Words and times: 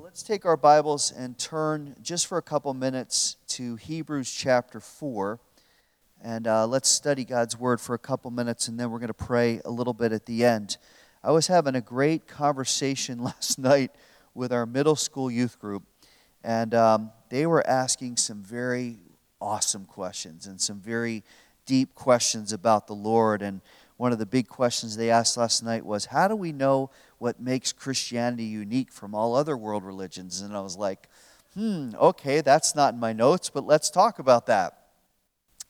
Well, 0.00 0.06
let's 0.06 0.22
take 0.22 0.46
our 0.46 0.56
Bibles 0.56 1.12
and 1.12 1.38
turn 1.38 1.94
just 2.00 2.26
for 2.26 2.38
a 2.38 2.42
couple 2.42 2.72
minutes 2.72 3.36
to 3.48 3.76
Hebrews 3.76 4.32
chapter 4.32 4.80
4. 4.80 5.38
And 6.24 6.46
uh, 6.46 6.66
let's 6.66 6.88
study 6.88 7.22
God's 7.22 7.58
Word 7.58 7.82
for 7.82 7.92
a 7.92 7.98
couple 7.98 8.30
minutes, 8.30 8.66
and 8.66 8.80
then 8.80 8.90
we're 8.90 8.98
going 8.98 9.08
to 9.08 9.12
pray 9.12 9.60
a 9.62 9.70
little 9.70 9.92
bit 9.92 10.12
at 10.12 10.24
the 10.24 10.42
end. 10.42 10.78
I 11.22 11.32
was 11.32 11.48
having 11.48 11.74
a 11.74 11.82
great 11.82 12.26
conversation 12.26 13.18
last 13.22 13.58
night 13.58 13.90
with 14.34 14.54
our 14.54 14.64
middle 14.64 14.96
school 14.96 15.30
youth 15.30 15.58
group, 15.58 15.82
and 16.42 16.74
um, 16.74 17.10
they 17.28 17.44
were 17.44 17.66
asking 17.66 18.16
some 18.16 18.42
very 18.42 18.96
awesome 19.38 19.84
questions 19.84 20.46
and 20.46 20.58
some 20.58 20.80
very 20.80 21.22
deep 21.66 21.94
questions 21.94 22.54
about 22.54 22.86
the 22.86 22.94
Lord. 22.94 23.42
And 23.42 23.60
one 24.00 24.12
of 24.12 24.18
the 24.18 24.24
big 24.24 24.48
questions 24.48 24.96
they 24.96 25.10
asked 25.10 25.36
last 25.36 25.62
night 25.62 25.84
was, 25.84 26.06
How 26.06 26.26
do 26.26 26.34
we 26.34 26.52
know 26.52 26.90
what 27.18 27.38
makes 27.38 27.70
Christianity 27.70 28.44
unique 28.44 28.90
from 28.90 29.14
all 29.14 29.36
other 29.36 29.58
world 29.58 29.84
religions? 29.84 30.40
And 30.40 30.56
I 30.56 30.62
was 30.62 30.74
like, 30.74 31.06
Hmm, 31.52 31.90
okay, 31.94 32.40
that's 32.40 32.74
not 32.74 32.94
in 32.94 33.00
my 33.00 33.12
notes, 33.12 33.50
but 33.50 33.66
let's 33.66 33.90
talk 33.90 34.18
about 34.18 34.46
that. 34.46 34.86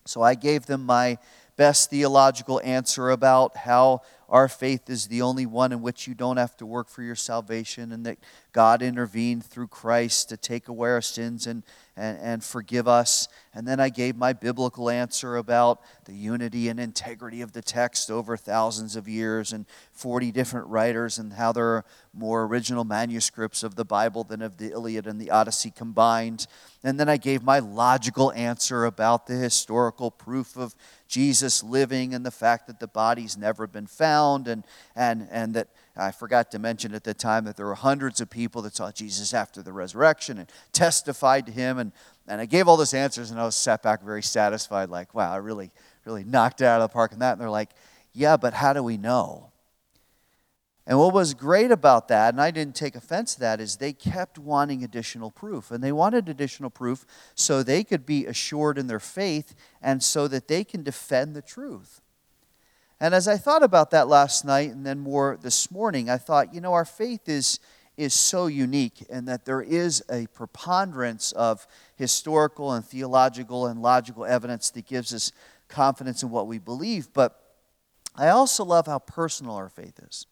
So 0.07 0.23
I 0.23 0.37
gave 0.37 0.67
them 0.67 0.87
my 0.87 1.19
best 1.57 1.91
theological 1.91 2.61
answer 2.63 3.11
about 3.11 3.57
how 3.57 4.03
our 4.29 4.47
faith 4.47 4.89
is 4.89 5.09
the 5.09 5.23
only 5.23 5.45
one 5.45 5.73
in 5.73 5.83
which 5.83 6.07
you 6.07 6.15
don't 6.15 6.37
have 6.37 6.57
to 6.59 6.67
work 6.67 6.89
for 6.89 7.03
your 7.03 7.17
salvation 7.17 7.91
and 7.91 8.07
that 8.07 8.19
God 8.53 8.81
intervened 8.81 9.45
through 9.45 9.69
Christ 9.69 10.29
to 10.29 10.37
take 10.37 10.69
away 10.69 10.91
our 10.91 11.03
sins 11.03 11.49
and, 11.49 11.65
and, 11.97 12.19
and 12.19 12.45
forgive 12.45 12.87
us. 12.89 13.29
And 13.53 13.67
then 13.67 13.81
I 13.81 13.89
gave 13.89 14.17
my 14.17 14.33
biblical 14.33 14.89
answer 14.89 15.37
about 15.37 15.81
the 16.05 16.15
unity 16.15 16.69
and 16.69 16.79
integrity 16.79 17.43
of 17.43 17.53
the 17.53 17.63
text 17.63 18.11
over 18.11 18.37
thousands 18.37 18.97
of 18.97 19.09
years 19.09 19.53
and 19.53 19.67
40 19.93 20.31
different 20.33 20.69
writers 20.69 21.19
and 21.19 21.33
how 21.33 21.53
there 21.53 21.67
are 21.67 21.85
more 22.15 22.45
original 22.45 22.85
manuscripts 22.85 23.63
of 23.63 23.75
the 23.75 23.85
Bible 23.85 24.25
than 24.25 24.43
of 24.43 24.57
the 24.57 24.71
Iliad 24.71 25.07
and 25.07 25.21
the 25.21 25.31
Odyssey 25.31 25.71
combined. 25.71 26.47
And 26.83 26.99
then 26.99 27.09
I 27.09 27.17
gave 27.17 27.43
my 27.43 27.59
logical 27.59 28.33
answer 28.33 28.85
about 28.85 29.27
the 29.27 29.35
historical 29.35 30.11
proof 30.11 30.57
of 30.57 30.75
Jesus 31.09 31.63
living 31.63 32.15
and 32.15 32.25
the 32.25 32.31
fact 32.31 32.67
that 32.69 32.81
the 32.81 32.87
body's 32.87 33.37
never 33.37 33.67
been 33.67 33.87
found, 33.87 34.49
and, 34.49 34.65
and, 34.95 35.29
and 35.31 35.55
that 35.55 35.69
I 35.97 36.13
forgot 36.13 36.51
to 36.53 36.59
mention 36.59 36.95
at 36.95 37.05
the 37.05 37.15
time 37.15 37.45
that 37.45 37.57
there 37.57 37.67
were 37.67 37.75
hundreds 37.75 38.21
of 38.21 38.31
people 38.31 38.63
that 38.63 38.77
saw 38.77 38.93
Jesus 38.93 39.35
after 39.35 39.63
the 39.63 39.73
resurrection 39.73 40.39
and 40.39 40.49
testified 40.73 41.47
to 41.47 41.53
him. 41.53 41.79
And, 41.79 41.93
and 42.29 42.41
I 42.41 42.47
gave 42.47 42.69
all 42.69 42.77
those 42.77 42.95
answers, 42.95 43.31
and 43.31 43.41
I 43.41 43.45
was 43.45 43.57
sat 43.57 43.83
back 43.83 44.03
very 44.03 44.23
satisfied, 44.23 44.89
like, 44.89 45.15
wow, 45.15 45.33
I 45.33 45.37
really, 45.37 45.71
really 46.05 46.25
knocked 46.25 46.61
it 46.61 46.65
out 46.65 46.81
of 46.81 46.89
the 46.89 46.93
park 46.93 47.13
in 47.13 47.19
that. 47.19 47.33
And 47.33 47.41
they're 47.41 47.51
like, 47.51 47.71
yeah, 48.13 48.37
but 48.37 48.55
how 48.55 48.73
do 48.73 48.83
we 48.83 48.97
know? 48.97 49.51
And 50.87 50.99
what 50.99 51.13
was 51.13 51.35
great 51.35 51.71
about 51.71 52.09
that, 52.09 52.35
and 52.35 52.41
I 52.41 52.51
didn't 52.51 52.75
take 52.75 52.97
offense 52.97 53.35
to 53.35 53.41
that, 53.41 53.61
is 53.61 53.77
they 53.77 53.93
kept 53.93 54.39
wanting 54.39 54.83
additional 54.83 55.31
proof. 55.31 55.71
And 55.71 55.85
they 55.85 55.93
wanted 55.93 56.29
additional 56.29 56.71
proof 56.71 57.05
so 57.35 57.63
they 57.63 57.85
could 57.85 58.07
be 58.07 58.27
assured 58.27 58.79
in 58.79 58.87
their 58.87 59.01
faith 59.01 59.55
and 59.83 60.03
so 60.03 60.27
that 60.29 60.49
they 60.49 60.65
can 60.65 60.83
defend 60.83 61.37
the 61.37 61.43
truth. 61.43 62.01
And 63.01 63.15
as 63.15 63.27
I 63.27 63.39
thought 63.39 63.63
about 63.63 63.91
that 63.93 64.09
last 64.09 64.45
night 64.45 64.71
and 64.71 64.85
then 64.85 64.99
more 64.99 65.39
this 65.41 65.71
morning, 65.71 66.11
I 66.11 66.19
thought, 66.19 66.53
you 66.55 66.61
know, 66.61 66.75
our 66.75 66.85
faith 66.85 67.29
is, 67.31 67.59
is 67.97 68.13
so 68.13 68.47
unique 68.47 69.07
and 69.09 69.27
that 69.27 69.47
there 69.47 69.63
is 69.63 70.05
a 70.11 70.27
preponderance 70.35 71.33
of 71.33 71.67
historical 71.97 72.73
and 72.73 72.85
theological 72.85 73.67
and 73.67 73.81
logical 73.81 74.27
evidence 74.27 74.69
that 74.71 74.87
gives 74.87 75.15
us 75.15 75.33
confidence 75.69 76.23
in 76.23 76.29
what 76.29 76.47
we 76.47 76.59
believe. 76.59 77.09
But 77.15 77.41
I 78.17 78.29
also 78.29 78.65
love 78.65 78.87
how 78.87 78.99
personal 78.99 79.55
our 79.55 79.71
faith 79.71 79.99
is. 80.07 80.27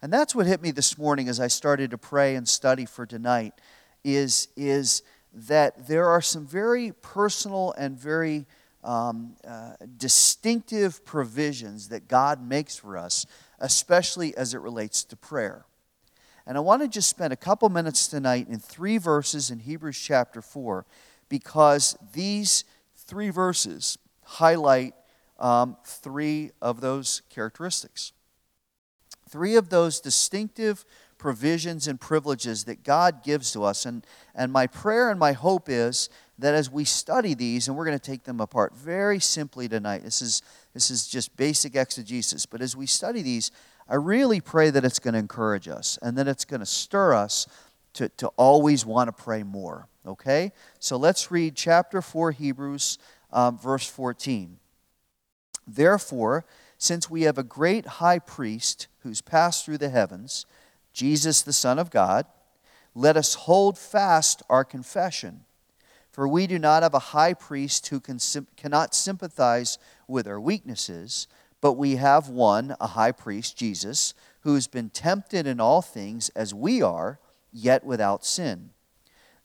And 0.00 0.10
that's 0.10 0.34
what 0.34 0.46
hit 0.46 0.62
me 0.62 0.70
this 0.70 0.96
morning 0.96 1.28
as 1.28 1.40
I 1.40 1.48
started 1.48 1.90
to 1.90 1.98
pray 1.98 2.36
and 2.36 2.48
study 2.48 2.86
for 2.86 3.04
tonight 3.04 3.52
is, 4.02 4.48
is 4.56 5.02
that 5.34 5.88
there 5.88 6.06
are 6.06 6.22
some 6.22 6.46
very 6.46 6.92
personal 7.02 7.74
and 7.76 7.98
very 7.98 8.46
um, 8.84 9.36
uh, 9.46 9.72
distinctive 9.96 11.04
provisions 11.04 11.88
that 11.88 12.08
God 12.08 12.42
makes 12.42 12.76
for 12.76 12.96
us, 12.96 13.26
especially 13.58 14.36
as 14.36 14.54
it 14.54 14.60
relates 14.60 15.04
to 15.04 15.16
prayer. 15.16 15.64
And 16.46 16.56
I 16.56 16.60
want 16.60 16.80
to 16.82 16.88
just 16.88 17.10
spend 17.10 17.32
a 17.32 17.36
couple 17.36 17.68
minutes 17.68 18.08
tonight 18.08 18.48
in 18.48 18.58
three 18.58 18.96
verses 18.96 19.50
in 19.50 19.58
Hebrews 19.58 19.98
chapter 19.98 20.40
4 20.40 20.86
because 21.28 21.96
these 22.14 22.64
three 22.96 23.30
verses 23.30 23.98
highlight 24.22 24.94
um, 25.38 25.76
three 25.84 26.52
of 26.62 26.80
those 26.80 27.22
characteristics. 27.28 28.12
Three 29.28 29.56
of 29.56 29.68
those 29.68 30.00
distinctive 30.00 30.84
provisions 31.18 31.86
and 31.86 32.00
privileges 32.00 32.64
that 32.64 32.82
God 32.82 33.22
gives 33.22 33.52
to 33.52 33.64
us. 33.64 33.84
And, 33.84 34.06
and 34.34 34.52
my 34.52 34.66
prayer 34.66 35.10
and 35.10 35.20
my 35.20 35.32
hope 35.32 35.68
is 35.68 36.08
that 36.38 36.54
as 36.54 36.70
we 36.70 36.84
study 36.84 37.34
these, 37.34 37.66
and 37.66 37.76
we're 37.76 37.84
going 37.84 37.98
to 37.98 38.10
take 38.10 38.24
them 38.24 38.40
apart 38.40 38.74
very 38.74 39.18
simply 39.18 39.68
tonight, 39.68 40.04
this 40.04 40.22
is, 40.22 40.42
this 40.72 40.90
is 40.90 41.08
just 41.08 41.36
basic 41.36 41.74
exegesis, 41.74 42.46
but 42.46 42.62
as 42.62 42.76
we 42.76 42.86
study 42.86 43.22
these, 43.22 43.50
I 43.88 43.96
really 43.96 44.40
pray 44.40 44.70
that 44.70 44.84
it's 44.84 44.98
going 44.98 45.14
to 45.14 45.18
encourage 45.18 45.66
us 45.66 45.98
and 46.02 46.16
that 46.18 46.28
it's 46.28 46.44
going 46.44 46.60
to 46.60 46.66
stir 46.66 47.14
us 47.14 47.46
to, 47.94 48.08
to 48.10 48.28
always 48.36 48.84
want 48.86 49.08
to 49.08 49.12
pray 49.12 49.42
more. 49.42 49.88
Okay? 50.06 50.52
So 50.78 50.96
let's 50.96 51.30
read 51.30 51.56
chapter 51.56 52.00
4, 52.02 52.32
Hebrews, 52.32 52.98
um, 53.32 53.58
verse 53.58 53.88
14. 53.88 54.58
Therefore, 55.66 56.44
since 56.78 57.10
we 57.10 57.22
have 57.22 57.38
a 57.38 57.42
great 57.42 57.86
high 57.86 58.18
priest 58.18 58.86
who's 59.00 59.20
passed 59.20 59.64
through 59.64 59.78
the 59.78 59.88
heavens, 59.88 60.46
Jesus, 60.92 61.42
the 61.42 61.52
Son 61.52 61.78
of 61.78 61.90
God, 61.90 62.26
let 62.94 63.16
us 63.16 63.34
hold 63.34 63.78
fast 63.78 64.42
our 64.48 64.64
confession. 64.64 65.44
For 66.18 66.26
we 66.26 66.48
do 66.48 66.58
not 66.58 66.82
have 66.82 66.94
a 66.94 66.98
high 67.14 67.32
priest 67.32 67.86
who 67.86 68.00
can, 68.00 68.18
cannot 68.56 68.92
sympathize 68.92 69.78
with 70.08 70.26
our 70.26 70.40
weaknesses, 70.40 71.28
but 71.60 71.74
we 71.74 71.94
have 71.94 72.28
one, 72.28 72.74
a 72.80 72.88
high 72.88 73.12
priest, 73.12 73.56
Jesus, 73.56 74.14
who 74.40 74.54
has 74.54 74.66
been 74.66 74.90
tempted 74.90 75.46
in 75.46 75.60
all 75.60 75.80
things 75.80 76.28
as 76.30 76.52
we 76.52 76.82
are, 76.82 77.20
yet 77.52 77.84
without 77.84 78.24
sin. 78.24 78.70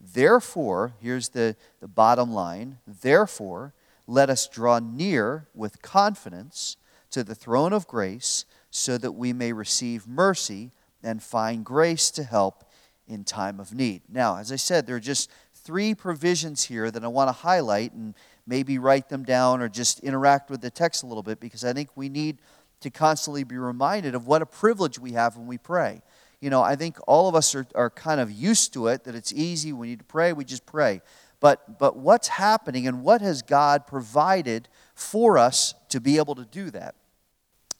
Therefore, 0.02 0.96
here's 1.00 1.30
the, 1.30 1.56
the 1.80 1.88
bottom 1.88 2.34
line 2.34 2.80
therefore, 2.88 3.76
let 4.08 4.32
us 4.32 4.48
draw 4.48 4.80
near 4.80 5.46
with 5.54 5.84
confidence 5.84 6.78
to 7.12 7.24
the 7.24 7.36
throne 7.36 7.72
of 7.72 7.86
grace 7.86 8.46
so 8.72 8.98
that 8.98 9.12
we 9.12 9.32
may 9.32 9.54
receive 9.54 10.08
mercy 10.08 10.72
and 11.04 11.22
find 11.22 11.64
grace 11.64 12.10
to 12.10 12.24
help 12.24 12.64
in 13.08 13.24
time 13.24 13.60
of 13.60 13.74
need. 13.74 14.02
Now, 14.10 14.38
as 14.38 14.52
I 14.52 14.56
said, 14.56 14.88
there 14.88 14.96
are 14.96 15.00
just 15.02 15.30
three 15.64 15.96
provisions 15.96 16.64
here 16.66 16.92
that 16.92 17.04
I 17.04 17.08
want 17.08 17.30
to 17.30 17.34
highlight 17.34 17.94
and 17.94 18.14
maybe 18.46 18.78
write 18.78 19.10
them 19.10 19.24
down 19.24 19.62
or 19.62 19.70
just 19.70 20.00
interact 20.02 20.50
with 20.50 20.62
the 20.62 20.70
text 20.70 21.04
a 21.04 21.06
little 21.06 21.24
bit 21.24 21.40
because 21.40 21.64
I 21.64 21.74
think 21.74 21.90
we 21.96 22.10
need 22.10 22.40
to 22.82 22.90
constantly 22.90 23.44
be 23.44 23.58
reminded 23.58 24.14
of 24.14 24.28
what 24.28 24.42
a 24.42 24.46
privilege 24.46 25.00
we 25.00 25.14
have 25.14 25.38
when 25.38 25.48
we 25.48 25.58
pray. 25.58 26.02
You 26.42 26.50
know, 26.50 26.62
I 26.62 26.76
think 26.76 26.98
all 27.08 27.30
of 27.30 27.36
us 27.36 27.56
are, 27.56 27.66
are 27.74 27.90
kind 27.90 28.20
of 28.20 28.30
used 28.30 28.74
to 28.74 28.88
it, 28.88 29.06
that 29.06 29.16
it's 29.16 29.32
easy. 29.32 29.72
We 29.72 29.88
need 29.88 30.00
to 30.00 30.06
pray, 30.06 30.34
we 30.34 30.44
just 30.44 30.66
pray. 30.66 31.02
But, 31.40 31.80
but 31.80 31.96
what's 31.96 32.28
happening 32.28 32.86
and 32.88 33.02
what 33.04 33.22
has 33.22 33.42
God 33.42 33.88
provided 33.88 34.68
for 34.94 35.38
us 35.38 35.74
to 35.90 36.02
be 36.02 36.18
able 36.18 36.36
to 36.36 36.46
do 36.46 36.70
that? 36.72 36.96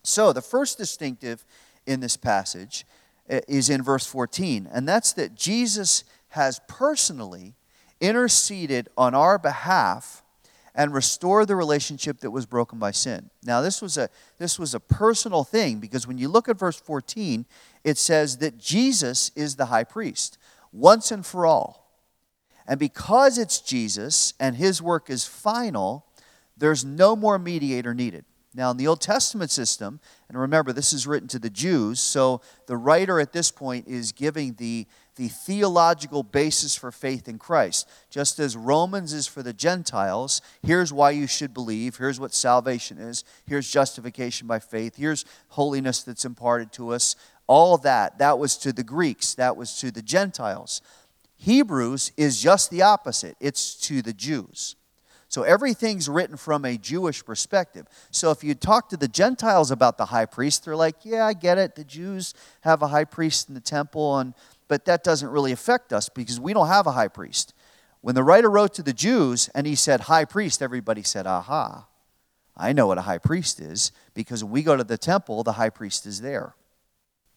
So, 0.04 0.34
the 0.34 0.42
first 0.42 0.78
distinctive 0.78 1.46
in 1.86 2.02
this 2.02 2.18
passage 2.18 2.86
eh, 3.30 3.42
is 3.48 3.70
in 3.70 3.82
verse 3.82 4.06
14, 4.06 4.70
and 4.72 4.88
that's 4.88 5.14
that 5.14 5.36
Jesus 5.36 6.04
has 6.30 6.60
personally 6.68 7.56
interceded 8.04 8.90
on 8.98 9.16
our 9.16 9.40
behalf 9.40 10.24
and 10.76 10.94
restored 10.94 11.48
the 11.48 11.56
relationship 11.56 12.20
that 12.20 12.32
was 12.32 12.46
broken 12.46 12.78
by 12.78 12.92
sin. 12.92 13.30
Now, 13.44 13.62
this 13.62 13.82
was 13.82 13.98
a, 13.98 14.10
this 14.40 14.60
was 14.60 14.74
a 14.74 14.80
personal 14.80 15.44
thing 15.44 15.80
because 15.80 16.06
when 16.06 16.18
you 16.18 16.28
look 16.28 16.50
at 16.50 16.60
verse 16.60 16.80
14, 16.80 17.46
it 17.84 17.98
says 17.98 18.38
that 18.40 18.58
Jesus 18.58 19.32
is 19.36 19.56
the 19.56 19.68
high 19.68 19.86
priest 19.86 20.38
once 20.74 21.12
and 21.12 21.26
for 21.26 21.46
all. 21.46 21.98
And 22.68 22.80
because 22.80 23.38
it's 23.38 23.62
Jesus 23.62 24.34
and 24.40 24.58
his 24.58 24.82
work 24.82 25.10
is 25.10 25.26
final, 25.26 26.06
there's 26.58 26.84
no 26.84 27.16
more 27.16 27.40
mediator 27.40 27.94
needed. 27.94 28.26
Now, 28.56 28.72
in 28.72 28.78
the 28.78 28.88
Old 28.88 29.02
Testament 29.02 29.50
system, 29.50 30.00
and 30.30 30.40
remember, 30.40 30.74
this 30.74 30.94
is 30.94 31.08
written 31.08 31.28
to 31.30 31.40
the 31.40 31.50
Jews, 31.50 32.00
so 32.00 32.42
the 32.68 32.78
writer 32.78 33.20
at 33.20 33.34
this 33.34 33.50
point 33.50 33.88
is 33.88 34.12
giving 34.12 34.54
the, 34.56 34.86
the 35.16 35.28
theological 35.28 36.24
basis 36.24 36.76
for 36.76 36.92
faith 36.92 37.28
in 37.28 37.38
Christ. 37.38 37.88
Just 38.10 38.40
as 38.40 38.58
Romans 38.58 39.14
is 39.14 39.28
for 39.28 39.44
the 39.44 39.54
Gentiles, 39.54 40.42
here's 40.62 40.92
why 40.92 41.12
you 41.12 41.28
should 41.28 41.54
believe, 41.54 41.98
here's 41.98 42.20
what 42.20 42.34
salvation 42.34 42.98
is, 42.98 43.24
here's 43.46 43.70
justification 43.70 44.48
by 44.48 44.60
faith, 44.60 44.96
here's 44.96 45.26
holiness 45.50 46.04
that's 46.04 46.26
imparted 46.26 46.72
to 46.74 46.94
us. 46.94 47.16
All 47.46 47.78
that, 47.80 48.18
that 48.20 48.40
was 48.40 48.58
to 48.58 48.74
the 48.74 48.84
Greeks, 48.84 49.36
that 49.36 49.56
was 49.56 49.78
to 49.80 49.92
the 49.92 50.02
Gentiles. 50.02 50.82
Hebrews 51.38 52.12
is 52.18 52.42
just 52.42 52.72
the 52.72 52.82
opposite, 52.82 53.36
it's 53.40 53.76
to 53.88 54.02
the 54.02 54.14
Jews. 54.14 54.76
So 55.28 55.42
everything's 55.42 56.08
written 56.08 56.38
from 56.38 56.64
a 56.64 56.78
Jewish 56.78 57.26
perspective. 57.26 57.88
So 58.12 58.30
if 58.30 58.44
you 58.44 58.54
talk 58.54 58.90
to 58.90 58.98
the 58.98 59.08
Gentiles 59.08 59.72
about 59.72 59.98
the 59.98 60.06
high 60.06 60.28
priest, 60.28 60.64
they're 60.64 60.76
like, 60.76 60.98
yeah, 61.02 61.26
I 61.26 61.34
get 61.34 61.58
it. 61.58 61.74
The 61.74 61.84
Jews 61.84 62.36
have 62.62 62.84
a 62.84 62.88
high 62.88 63.06
priest 63.06 63.50
in 63.50 63.56
the 63.56 63.60
temple. 63.60 64.20
And, 64.20 64.36
but 64.74 64.86
that 64.86 65.04
doesn't 65.04 65.30
really 65.30 65.52
affect 65.52 65.94
us 65.94 66.10
because 66.10 66.40
we 66.40 66.52
don't 66.52 66.66
have 66.66 66.88
a 66.88 66.94
high 66.94 67.08
priest. 67.08 67.54
When 68.02 68.16
the 68.16 68.24
writer 68.24 68.50
wrote 68.50 68.74
to 68.74 68.82
the 68.82 68.92
Jews 68.92 69.48
and 69.54 69.68
he 69.68 69.76
said 69.76 70.00
high 70.00 70.26
priest, 70.26 70.64
everybody 70.64 71.04
said, 71.04 71.28
aha. 71.28 71.86
I 72.58 72.74
know 72.74 72.88
what 72.88 72.98
a 72.98 73.04
high 73.04 73.20
priest 73.20 73.60
is 73.60 73.92
because 74.16 74.44
when 74.44 74.52
we 74.52 74.64
go 74.64 74.76
to 74.76 74.84
the 74.84 74.98
temple, 74.98 75.44
the 75.44 75.52
high 75.52 75.70
priest 75.70 76.08
is 76.08 76.22
there. 76.22 76.56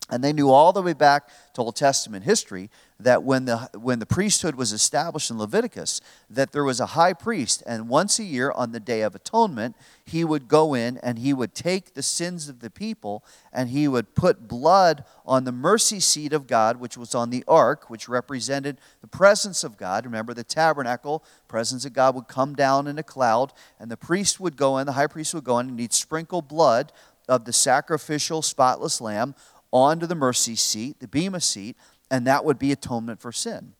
And 0.08 0.22
they 0.22 0.32
knew 0.32 0.50
all 0.50 0.72
the 0.72 0.82
way 0.82 0.92
back 0.92 1.28
to 1.54 1.62
Old 1.62 1.74
Testament 1.74 2.24
history 2.24 2.70
that 3.00 3.24
when 3.24 3.44
the, 3.44 3.68
when 3.74 3.98
the 3.98 4.06
priesthood 4.06 4.54
was 4.54 4.72
established 4.72 5.30
in 5.30 5.38
Leviticus, 5.38 6.00
that 6.30 6.52
there 6.52 6.62
was 6.64 6.78
a 6.80 6.86
high 6.86 7.12
priest, 7.12 7.62
and 7.66 7.88
once 7.88 8.18
a 8.18 8.24
year 8.24 8.52
on 8.52 8.70
the 8.72 8.80
Day 8.80 9.02
of 9.02 9.14
Atonement, 9.14 9.76
he 10.04 10.24
would 10.24 10.48
go 10.48 10.74
in 10.74 10.96
and 10.98 11.18
he 11.18 11.34
would 11.34 11.54
take 11.54 11.92
the 11.94 12.02
sins 12.02 12.48
of 12.48 12.60
the 12.60 12.70
people 12.70 13.24
and 13.52 13.68
he 13.68 13.88
would 13.88 14.14
put 14.14 14.46
blood 14.46 15.04
on 15.26 15.44
the 15.44 15.52
mercy 15.52 15.98
seat 15.98 16.32
of 16.32 16.46
God, 16.46 16.76
which 16.78 16.96
was 16.96 17.14
on 17.14 17.30
the 17.30 17.44
ark, 17.48 17.90
which 17.90 18.08
represented 18.08 18.78
the 19.00 19.08
presence 19.08 19.64
of 19.64 19.76
God. 19.76 20.04
Remember 20.04 20.32
the 20.32 20.44
tabernacle, 20.44 21.24
presence 21.48 21.84
of 21.84 21.92
God 21.92 22.14
would 22.14 22.28
come 22.28 22.54
down 22.54 22.86
in 22.86 22.96
a 22.96 23.02
cloud, 23.02 23.52
and 23.80 23.90
the 23.90 23.96
priest 23.96 24.38
would 24.38 24.56
go 24.56 24.78
in, 24.78 24.86
the 24.86 24.92
high 24.92 25.08
priest 25.08 25.34
would 25.34 25.44
go 25.44 25.58
in, 25.58 25.68
and 25.68 25.80
he'd 25.80 25.92
sprinkle 25.92 26.42
blood 26.42 26.92
of 27.28 27.44
the 27.44 27.52
sacrificial 27.52 28.40
spotless 28.40 29.00
lamb 29.00 29.34
onto 29.76 30.06
the 30.06 30.14
mercy 30.14 30.56
seat, 30.56 31.00
the 31.00 31.06
Bema 31.06 31.38
seat, 31.38 31.76
and 32.10 32.26
that 32.26 32.46
would 32.46 32.58
be 32.58 32.72
atonement 32.72 33.20
for 33.20 33.30
sin. 33.30 33.74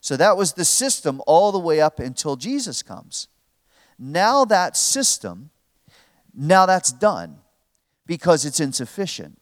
So 0.00 0.16
that 0.16 0.36
was 0.36 0.52
the 0.52 0.66
system 0.66 1.22
all 1.26 1.50
the 1.50 1.58
way 1.58 1.80
up 1.80 1.98
until 1.98 2.36
Jesus 2.36 2.82
comes. 2.82 3.28
Now 3.98 4.44
that 4.44 4.76
system, 4.76 5.50
now 6.34 6.66
that's 6.66 6.92
done 6.92 7.38
because 8.06 8.44
it's 8.44 8.60
insufficient. 8.60 9.38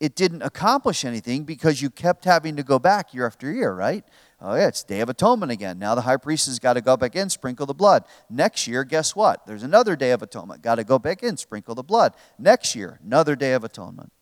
It 0.00 0.14
didn't 0.14 0.42
accomplish 0.42 1.04
anything 1.04 1.44
because 1.44 1.82
you 1.82 1.90
kept 1.90 2.24
having 2.24 2.56
to 2.56 2.62
go 2.62 2.78
back 2.78 3.12
year 3.12 3.26
after 3.26 3.50
year, 3.50 3.72
right? 3.72 4.04
Oh, 4.40 4.54
yeah, 4.54 4.68
it's 4.68 4.84
Day 4.84 5.00
of 5.00 5.08
Atonement 5.08 5.50
again. 5.50 5.78
Now 5.78 5.94
the 5.94 6.02
high 6.02 6.18
priest 6.18 6.46
has 6.46 6.58
got 6.58 6.74
to 6.74 6.80
go 6.80 6.96
back 6.96 7.16
in, 7.16 7.30
sprinkle 7.30 7.66
the 7.66 7.74
blood. 7.74 8.04
Next 8.30 8.66
year, 8.66 8.84
guess 8.84 9.16
what? 9.16 9.46
There's 9.46 9.62
another 9.62 9.96
Day 9.96 10.12
of 10.12 10.22
Atonement. 10.22 10.62
Got 10.62 10.76
to 10.76 10.84
go 10.84 10.98
back 10.98 11.22
in, 11.22 11.36
sprinkle 11.36 11.74
the 11.74 11.82
blood. 11.82 12.14
Next 12.38 12.74
year, 12.76 13.00
another 13.04 13.34
Day 13.36 13.54
of 13.54 13.64
Atonement. 13.64 14.12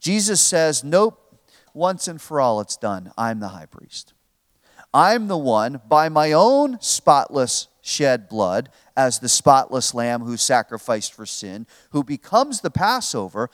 Jesus 0.00 0.40
says, 0.40 0.84
Nope, 0.84 1.18
once 1.74 2.08
and 2.08 2.20
for 2.20 2.40
all 2.40 2.60
it's 2.60 2.76
done. 2.76 3.12
I'm 3.16 3.40
the 3.40 3.48
high 3.48 3.66
priest. 3.66 4.14
I'm 4.92 5.28
the 5.28 5.38
one, 5.38 5.80
by 5.86 6.08
my 6.08 6.32
own 6.32 6.78
spotless 6.80 7.68
shed 7.82 8.28
blood, 8.28 8.70
as 8.96 9.18
the 9.18 9.28
spotless 9.28 9.94
lamb 9.94 10.22
who 10.22 10.36
sacrificed 10.36 11.12
for 11.12 11.26
sin, 11.26 11.66
who 11.90 12.02
becomes 12.02 12.60
the 12.60 12.70
Passover. 12.70 13.50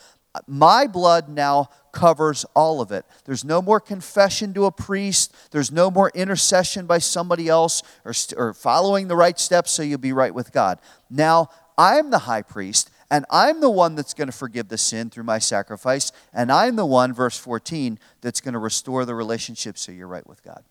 My 0.46 0.86
blood 0.86 1.28
now 1.28 1.70
covers 1.92 2.44
all 2.54 2.80
of 2.80 2.90
it. 2.90 3.04
There's 3.24 3.44
no 3.44 3.62
more 3.62 3.80
confession 3.80 4.52
to 4.54 4.64
a 4.64 4.72
priest. 4.72 5.34
There's 5.50 5.70
no 5.70 5.90
more 5.90 6.10
intercession 6.14 6.86
by 6.86 6.98
somebody 6.98 7.48
else 7.48 7.82
or, 8.04 8.12
or 8.36 8.54
following 8.54 9.08
the 9.08 9.16
right 9.16 9.38
steps 9.38 9.70
so 9.70 9.82
you'll 9.82 9.98
be 9.98 10.12
right 10.12 10.34
with 10.34 10.52
God. 10.52 10.78
Now, 11.08 11.50
I'm 11.78 12.10
the 12.10 12.18
high 12.20 12.42
priest, 12.42 12.90
and 13.14 13.24
I'm 13.30 13.60
the 13.60 13.70
one 13.70 13.94
that's 13.94 14.12
going 14.12 14.26
to 14.26 14.36
forgive 14.36 14.66
the 14.66 14.76
sin 14.76 15.08
through 15.08 15.22
my 15.22 15.38
sacrifice. 15.38 16.10
And 16.32 16.50
I'm 16.50 16.74
the 16.74 16.84
one, 16.84 17.12
verse 17.12 17.38
14, 17.38 17.96
that's 18.20 18.40
going 18.40 18.54
to 18.54 18.58
restore 18.58 19.04
the 19.04 19.14
relationship 19.14 19.78
so 19.78 19.92
you're 19.92 20.08
right 20.08 20.26
with 20.26 20.42
God. 20.42 20.64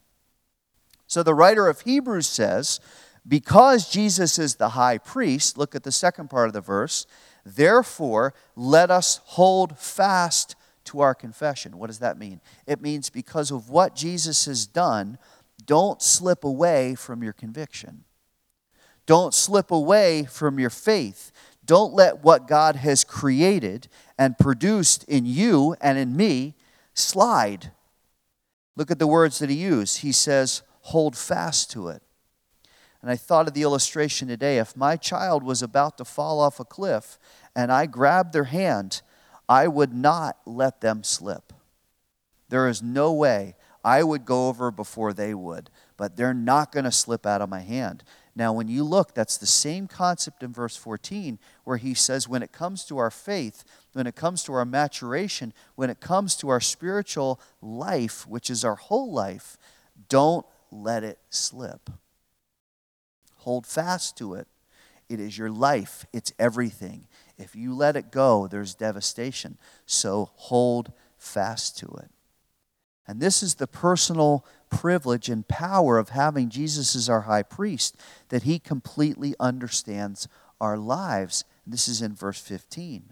So 1.07 1.23
the 1.23 1.33
writer 1.33 1.69
of 1.69 1.79
Hebrews 1.79 2.27
says, 2.27 2.81
because 3.25 3.89
Jesus 3.89 4.37
is 4.37 4.55
the 4.55 4.71
high 4.71 4.97
priest, 4.97 5.57
look 5.57 5.73
at 5.73 5.83
the 5.83 5.91
second 5.93 6.29
part 6.29 6.47
of 6.47 6.53
the 6.53 6.59
verse, 6.59 7.05
therefore 7.45 8.33
let 8.57 8.91
us 8.91 9.21
hold 9.23 9.77
fast 9.79 10.57
to 10.83 10.99
our 10.99 11.15
confession. 11.15 11.77
What 11.77 11.87
does 11.87 11.99
that 11.99 12.19
mean? 12.19 12.41
It 12.67 12.81
means 12.81 13.09
because 13.09 13.51
of 13.51 13.69
what 13.69 13.95
Jesus 13.95 14.47
has 14.47 14.67
done, 14.67 15.17
don't 15.65 16.01
slip 16.01 16.43
away 16.43 16.95
from 16.95 17.23
your 17.23 17.31
conviction. 17.31 18.03
Don't 19.05 19.33
slip 19.33 19.71
away 19.71 20.23
from 20.23 20.59
your 20.59 20.69
faith. 20.69 21.31
Don't 21.65 21.93
let 21.93 22.23
what 22.23 22.47
God 22.47 22.75
has 22.77 23.03
created 23.03 23.87
and 24.17 24.37
produced 24.37 25.03
in 25.05 25.25
you 25.25 25.75
and 25.79 25.97
in 25.97 26.15
me 26.15 26.55
slide. 26.93 27.71
Look 28.75 28.91
at 28.91 28.99
the 28.99 29.07
words 29.07 29.39
that 29.39 29.49
he 29.49 29.55
used. 29.55 29.99
He 29.99 30.11
says, 30.11 30.61
hold 30.81 31.15
fast 31.15 31.71
to 31.71 31.87
it. 31.87 32.01
And 33.01 33.11
I 33.11 33.15
thought 33.15 33.47
of 33.47 33.53
the 33.53 33.63
illustration 33.63 34.27
today. 34.27 34.57
If 34.57 34.77
my 34.77 34.95
child 34.95 35.43
was 35.43 35.61
about 35.61 35.97
to 35.97 36.05
fall 36.05 36.39
off 36.39 36.59
a 36.59 36.65
cliff 36.65 37.19
and 37.55 37.71
I 37.71 37.85
grabbed 37.85 38.33
their 38.33 38.45
hand, 38.45 39.01
I 39.47 39.67
would 39.67 39.93
not 39.93 40.37
let 40.45 40.81
them 40.81 41.03
slip. 41.03 41.53
There 42.49 42.67
is 42.67 42.81
no 42.81 43.11
way 43.11 43.55
I 43.83 44.03
would 44.03 44.25
go 44.25 44.47
over 44.47 44.71
before 44.71 45.11
they 45.11 45.33
would, 45.33 45.69
but 45.97 46.15
they're 46.15 46.33
not 46.33 46.71
going 46.71 46.85
to 46.85 46.91
slip 46.91 47.25
out 47.25 47.41
of 47.41 47.49
my 47.49 47.59
hand. 47.59 48.03
Now, 48.35 48.51
when 48.51 48.67
you 48.67 48.83
look, 48.83 49.13
that's 49.13 49.37
the 49.37 49.45
same 49.45 49.87
concept 49.87 50.41
in 50.41 50.51
verse 50.51 50.75
14, 50.75 51.37
where 51.63 51.77
he 51.77 51.93
says, 51.93 52.27
when 52.27 52.41
it 52.41 52.51
comes 52.51 52.83
to 52.85 52.97
our 52.97 53.11
faith, 53.11 53.63
when 53.93 54.07
it 54.07 54.15
comes 54.15 54.43
to 54.43 54.53
our 54.53 54.65
maturation, 54.65 55.53
when 55.75 55.91
it 55.91 55.99
comes 55.99 56.35
to 56.37 56.49
our 56.49 56.59
spiritual 56.59 57.39
life, 57.61 58.27
which 58.27 58.49
is 58.49 58.65
our 58.65 58.75
whole 58.75 59.11
life, 59.11 59.55
don't 60.09 60.45
let 60.71 61.03
it 61.03 61.19
slip. 61.29 61.91
Hold 63.37 63.67
fast 63.67 64.17
to 64.17 64.33
it. 64.33 64.47
It 65.09 65.19
is 65.19 65.37
your 65.37 65.51
life, 65.51 66.05
it's 66.11 66.33
everything. 66.39 67.07
If 67.37 67.55
you 67.55 67.75
let 67.75 67.95
it 67.95 68.11
go, 68.11 68.47
there's 68.47 68.73
devastation. 68.73 69.57
So 69.85 70.31
hold 70.35 70.91
fast 71.17 71.77
to 71.79 71.87
it. 72.01 72.09
And 73.07 73.19
this 73.19 73.43
is 73.43 73.55
the 73.55 73.67
personal 73.67 74.45
privilege 74.69 75.29
and 75.29 75.47
power 75.47 75.97
of 75.97 76.09
having 76.09 76.49
Jesus 76.49 76.95
as 76.95 77.09
our 77.09 77.21
high 77.21 77.43
priest, 77.43 77.97
that 78.29 78.43
he 78.43 78.59
completely 78.59 79.35
understands 79.39 80.27
our 80.61 80.77
lives. 80.77 81.43
This 81.67 81.87
is 81.87 82.01
in 82.01 82.15
verse 82.15 82.39
15. 82.39 83.11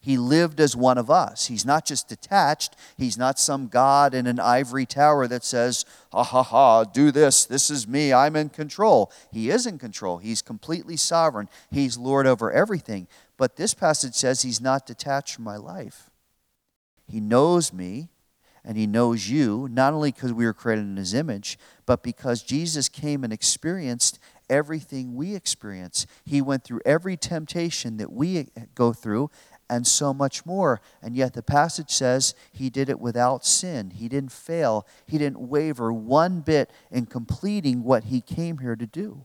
He 0.00 0.18
lived 0.18 0.60
as 0.60 0.76
one 0.76 0.98
of 0.98 1.08
us. 1.08 1.46
He's 1.46 1.64
not 1.64 1.86
just 1.86 2.08
detached. 2.08 2.76
He's 2.98 3.16
not 3.16 3.38
some 3.38 3.68
God 3.68 4.12
in 4.12 4.26
an 4.26 4.38
ivory 4.38 4.84
tower 4.84 5.26
that 5.28 5.44
says, 5.44 5.86
ha 6.12 6.22
ha 6.22 6.42
ha, 6.42 6.84
do 6.84 7.10
this. 7.10 7.46
This 7.46 7.70
is 7.70 7.88
me. 7.88 8.12
I'm 8.12 8.36
in 8.36 8.50
control. 8.50 9.10
He 9.32 9.48
is 9.48 9.66
in 9.66 9.78
control. 9.78 10.18
He's 10.18 10.42
completely 10.42 10.98
sovereign. 10.98 11.48
He's 11.70 11.96
Lord 11.96 12.26
over 12.26 12.52
everything. 12.52 13.08
But 13.38 13.56
this 13.56 13.72
passage 13.72 14.14
says 14.14 14.42
he's 14.42 14.60
not 14.60 14.84
detached 14.84 15.36
from 15.36 15.44
my 15.44 15.56
life. 15.56 16.10
He 17.08 17.18
knows 17.18 17.72
me 17.72 18.10
and 18.64 18.78
he 18.78 18.86
knows 18.86 19.28
you, 19.28 19.68
not 19.70 19.92
only 19.92 20.10
because 20.10 20.32
we 20.32 20.46
were 20.46 20.54
created 20.54 20.84
in 20.86 20.96
his 20.96 21.14
image, 21.14 21.58
but 21.86 22.02
because 22.02 22.42
Jesus 22.42 22.88
came 22.88 23.22
and 23.22 23.32
experienced 23.32 24.18
everything 24.48 25.14
we 25.14 25.34
experience. 25.34 26.06
He 26.24 26.40
went 26.40 26.64
through 26.64 26.80
every 26.84 27.16
temptation 27.16 27.98
that 27.98 28.12
we 28.12 28.38
eh, 28.38 28.44
go 28.74 28.92
through 28.92 29.30
and 29.68 29.86
so 29.86 30.12
much 30.12 30.44
more. 30.44 30.80
And 31.02 31.16
yet 31.16 31.32
the 31.34 31.42
passage 31.42 31.90
says 31.90 32.34
he 32.52 32.70
did 32.70 32.88
it 32.88 33.00
without 33.00 33.44
sin. 33.44 33.90
He 33.90 34.08
didn't 34.08 34.32
fail. 34.32 34.86
He 35.06 35.18
didn't 35.18 35.40
waver 35.40 35.92
one 35.92 36.40
bit 36.40 36.70
in 36.90 37.06
completing 37.06 37.82
what 37.82 38.04
he 38.04 38.20
came 38.20 38.58
here 38.58 38.76
to 38.76 38.86
do. 38.86 39.24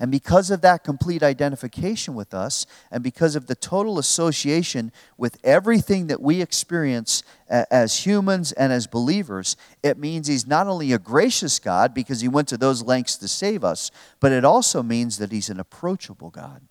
And 0.00 0.10
because 0.10 0.50
of 0.50 0.62
that 0.62 0.82
complete 0.82 1.22
identification 1.22 2.14
with 2.14 2.32
us, 2.32 2.64
and 2.90 3.04
because 3.04 3.36
of 3.36 3.46
the 3.46 3.54
total 3.54 3.98
association 3.98 4.92
with 5.18 5.36
everything 5.44 6.06
that 6.06 6.22
we 6.22 6.40
experience 6.40 7.22
as 7.48 8.06
humans 8.06 8.50
and 8.52 8.72
as 8.72 8.86
believers, 8.86 9.56
it 9.82 9.98
means 9.98 10.26
He's 10.26 10.46
not 10.46 10.66
only 10.66 10.94
a 10.94 10.98
gracious 10.98 11.58
God 11.58 11.92
because 11.92 12.22
He 12.22 12.28
went 12.28 12.48
to 12.48 12.56
those 12.56 12.82
lengths 12.82 13.18
to 13.18 13.28
save 13.28 13.62
us, 13.62 13.90
but 14.20 14.32
it 14.32 14.44
also 14.44 14.82
means 14.82 15.18
that 15.18 15.32
He's 15.32 15.50
an 15.50 15.60
approachable 15.60 16.30
God. 16.30 16.62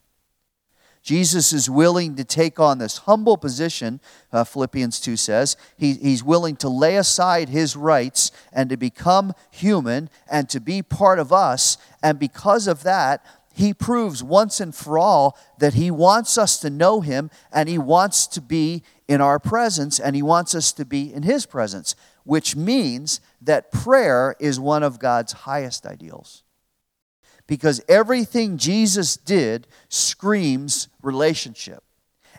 Jesus 1.09 1.53
is 1.53 1.71
willing 1.71 2.17
to 2.17 2.23
take 2.23 2.59
on 2.59 2.77
this 2.77 2.99
humble 2.99 3.35
position, 3.35 3.99
uh, 4.31 4.43
Philippians 4.43 4.99
2 4.99 5.17
says. 5.17 5.57
He, 5.75 5.95
he's 5.95 6.23
willing 6.23 6.55
to 6.57 6.69
lay 6.69 6.97
aside 6.97 7.49
his 7.49 7.75
rights 7.75 8.31
and 8.53 8.69
to 8.69 8.77
become 8.77 9.33
human 9.49 10.11
and 10.31 10.47
to 10.49 10.59
be 10.59 10.83
part 10.83 11.17
of 11.17 11.33
us. 11.33 11.79
And 12.03 12.19
because 12.19 12.67
of 12.67 12.83
that, 12.83 13.25
he 13.55 13.73
proves 13.73 14.21
once 14.21 14.59
and 14.59 14.75
for 14.75 14.99
all 14.99 15.35
that 15.57 15.73
he 15.73 15.89
wants 15.89 16.37
us 16.37 16.59
to 16.59 16.69
know 16.69 17.01
him 17.01 17.31
and 17.51 17.67
he 17.67 17.79
wants 17.79 18.27
to 18.27 18.39
be 18.39 18.83
in 19.07 19.19
our 19.19 19.39
presence 19.39 19.99
and 19.99 20.15
he 20.15 20.21
wants 20.21 20.53
us 20.53 20.71
to 20.73 20.85
be 20.85 21.11
in 21.11 21.23
his 21.23 21.47
presence, 21.47 21.95
which 22.23 22.55
means 22.55 23.19
that 23.41 23.71
prayer 23.71 24.35
is 24.39 24.59
one 24.59 24.83
of 24.83 24.99
God's 24.99 25.31
highest 25.33 25.87
ideals 25.87 26.43
because 27.49 27.81
everything 27.89 28.57
Jesus 28.57 29.17
did 29.17 29.65
screams 29.89 30.87
relationship. 31.01 31.83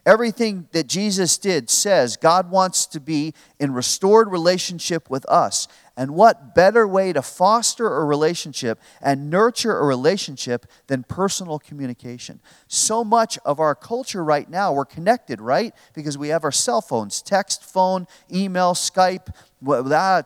Everything 0.07 0.67
that 0.73 0.87
Jesus 0.87 1.37
did 1.37 1.69
says 1.69 2.17
God 2.17 2.51
wants 2.51 2.87
to 2.87 3.01
be 3.01 3.35
in 3.59 3.75
restored 3.75 4.31
relationship 4.31 5.11
with 5.11 5.29
us. 5.29 5.69
And 5.97 6.15
what 6.15 6.55
better 6.55 6.89
way 6.89 7.13
to 7.13 7.21
foster 7.21 7.99
a 7.99 8.07
relationship 8.07 8.81
and 9.03 9.29
nurture 9.29 9.79
a 9.79 9.85
relationship 9.85 10.65
than 10.87 11.03
personal 11.03 11.59
communication? 11.59 12.41
So 12.69 13.05
much 13.05 13.39
of 13.45 13.61
our 13.61 13.75
culture 13.75 14.25
right 14.25 14.49
now, 14.49 14.73
we're 14.73 14.87
connected, 14.87 15.43
right? 15.43 15.75
Because 15.93 16.17
we 16.17 16.29
have 16.29 16.45
our 16.45 16.53
cell 16.53 16.81
phones 16.81 17.21
text, 17.21 17.63
phone, 17.63 18.07
email, 18.33 18.73
Skype, 18.73 19.29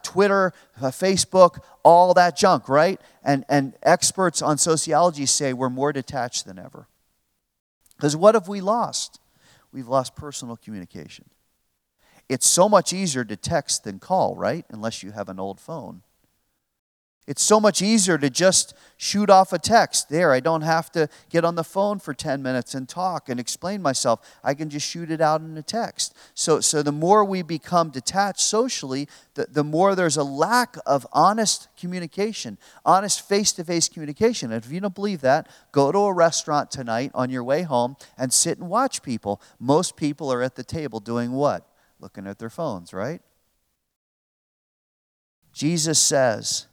Twitter, 0.04 0.52
uh, 0.80 0.84
Facebook, 0.86 1.64
all 1.82 2.14
that 2.14 2.36
junk, 2.36 2.68
right? 2.68 3.00
And, 3.24 3.44
and 3.48 3.74
experts 3.82 4.40
on 4.40 4.58
sociology 4.58 5.26
say 5.26 5.52
we're 5.52 5.70
more 5.70 5.92
detached 5.92 6.46
than 6.46 6.60
ever. 6.60 6.86
Because 7.96 8.16
what 8.16 8.34
have 8.34 8.48
we 8.48 8.60
lost? 8.60 9.20
We've 9.72 9.88
lost 9.88 10.14
personal 10.14 10.56
communication. 10.56 11.26
It's 12.28 12.46
so 12.46 12.68
much 12.68 12.92
easier 12.92 13.24
to 13.24 13.36
text 13.36 13.84
than 13.84 13.98
call, 13.98 14.34
right? 14.36 14.64
Unless 14.70 15.02
you 15.02 15.12
have 15.12 15.28
an 15.28 15.38
old 15.38 15.60
phone. 15.60 16.02
It's 17.26 17.42
so 17.42 17.58
much 17.58 17.80
easier 17.80 18.18
to 18.18 18.28
just 18.28 18.74
shoot 18.98 19.30
off 19.30 19.54
a 19.54 19.58
text. 19.58 20.10
There, 20.10 20.30
I 20.32 20.40
don't 20.40 20.60
have 20.60 20.92
to 20.92 21.08
get 21.30 21.42
on 21.42 21.54
the 21.54 21.64
phone 21.64 21.98
for 21.98 22.12
10 22.12 22.42
minutes 22.42 22.74
and 22.74 22.86
talk 22.86 23.30
and 23.30 23.40
explain 23.40 23.80
myself. 23.80 24.20
I 24.44 24.52
can 24.52 24.68
just 24.68 24.86
shoot 24.86 25.10
it 25.10 25.22
out 25.22 25.40
in 25.40 25.56
a 25.56 25.62
text. 25.62 26.14
So, 26.34 26.60
so 26.60 26.82
the 26.82 26.92
more 26.92 27.24
we 27.24 27.40
become 27.40 27.88
detached 27.88 28.40
socially, 28.40 29.08
the, 29.34 29.46
the 29.50 29.64
more 29.64 29.94
there's 29.94 30.18
a 30.18 30.24
lack 30.24 30.76
of 30.84 31.06
honest 31.12 31.68
communication, 31.78 32.58
honest 32.84 33.26
face 33.26 33.52
to 33.52 33.64
face 33.64 33.88
communication. 33.88 34.52
And 34.52 34.62
if 34.62 34.70
you 34.70 34.80
don't 34.80 34.94
believe 34.94 35.22
that, 35.22 35.48
go 35.72 35.90
to 35.92 35.98
a 35.98 36.12
restaurant 36.12 36.70
tonight 36.70 37.10
on 37.14 37.30
your 37.30 37.44
way 37.44 37.62
home 37.62 37.96
and 38.18 38.34
sit 38.34 38.58
and 38.58 38.68
watch 38.68 39.02
people. 39.02 39.40
Most 39.58 39.96
people 39.96 40.30
are 40.30 40.42
at 40.42 40.56
the 40.56 40.64
table 40.64 41.00
doing 41.00 41.32
what? 41.32 41.66
Looking 42.00 42.26
at 42.26 42.38
their 42.38 42.50
phones, 42.50 42.92
right? 42.92 43.22
Jesus 45.54 45.98
says, 45.98 46.66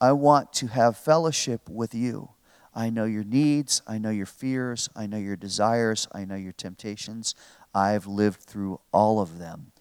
I 0.00 0.12
want 0.12 0.52
to 0.54 0.66
have 0.68 0.96
fellowship 0.96 1.68
with 1.68 1.94
you. 1.94 2.30
I 2.74 2.90
know 2.90 3.04
your 3.04 3.24
needs. 3.24 3.80
I 3.86 3.98
know 3.98 4.10
your 4.10 4.26
fears. 4.26 4.88
I 4.94 5.06
know 5.06 5.16
your 5.16 5.36
desires. 5.36 6.06
I 6.12 6.24
know 6.24 6.34
your 6.34 6.52
temptations. 6.52 7.34
I've 7.74 8.06
lived 8.06 8.40
through 8.40 8.80
all 8.92 9.20
of 9.20 9.38
them. 9.38 9.72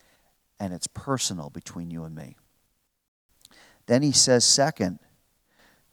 And 0.60 0.74
it's 0.74 0.88
personal 0.88 1.50
between 1.50 1.92
you 1.92 2.06
and 2.06 2.16
me. 2.16 2.38
Then 3.88 4.02
he 4.02 4.14
says, 4.14 4.46
second, 4.46 5.00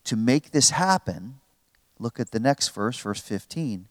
to 0.05 0.17
make 0.17 0.53
this 0.53 0.71
happen, 0.71 1.41
look 1.99 2.21
at 2.21 2.31
the 2.31 2.41
next 2.41 2.69
verse, 2.69 2.99
verse 2.99 3.21
15. 3.21 3.89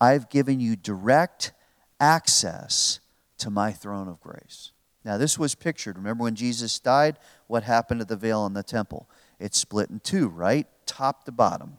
I've 0.00 0.28
given 0.30 0.58
you 0.58 0.74
direct 0.74 1.52
access 2.00 3.00
to 3.38 3.50
my 3.50 3.72
throne 3.72 4.08
of 4.08 4.20
grace. 4.20 4.72
Now, 5.04 5.18
this 5.18 5.38
was 5.38 5.54
pictured. 5.54 5.96
Remember 5.96 6.24
when 6.24 6.34
Jesus 6.34 6.78
died? 6.78 7.18
What 7.46 7.64
happened 7.64 8.00
to 8.00 8.06
the 8.06 8.16
veil 8.16 8.46
in 8.46 8.54
the 8.54 8.62
temple? 8.62 9.08
It's 9.42 9.58
split 9.58 9.90
in 9.90 10.00
two, 10.00 10.28
right? 10.28 10.66
Top 10.86 11.24
to 11.24 11.32
bottom. 11.32 11.78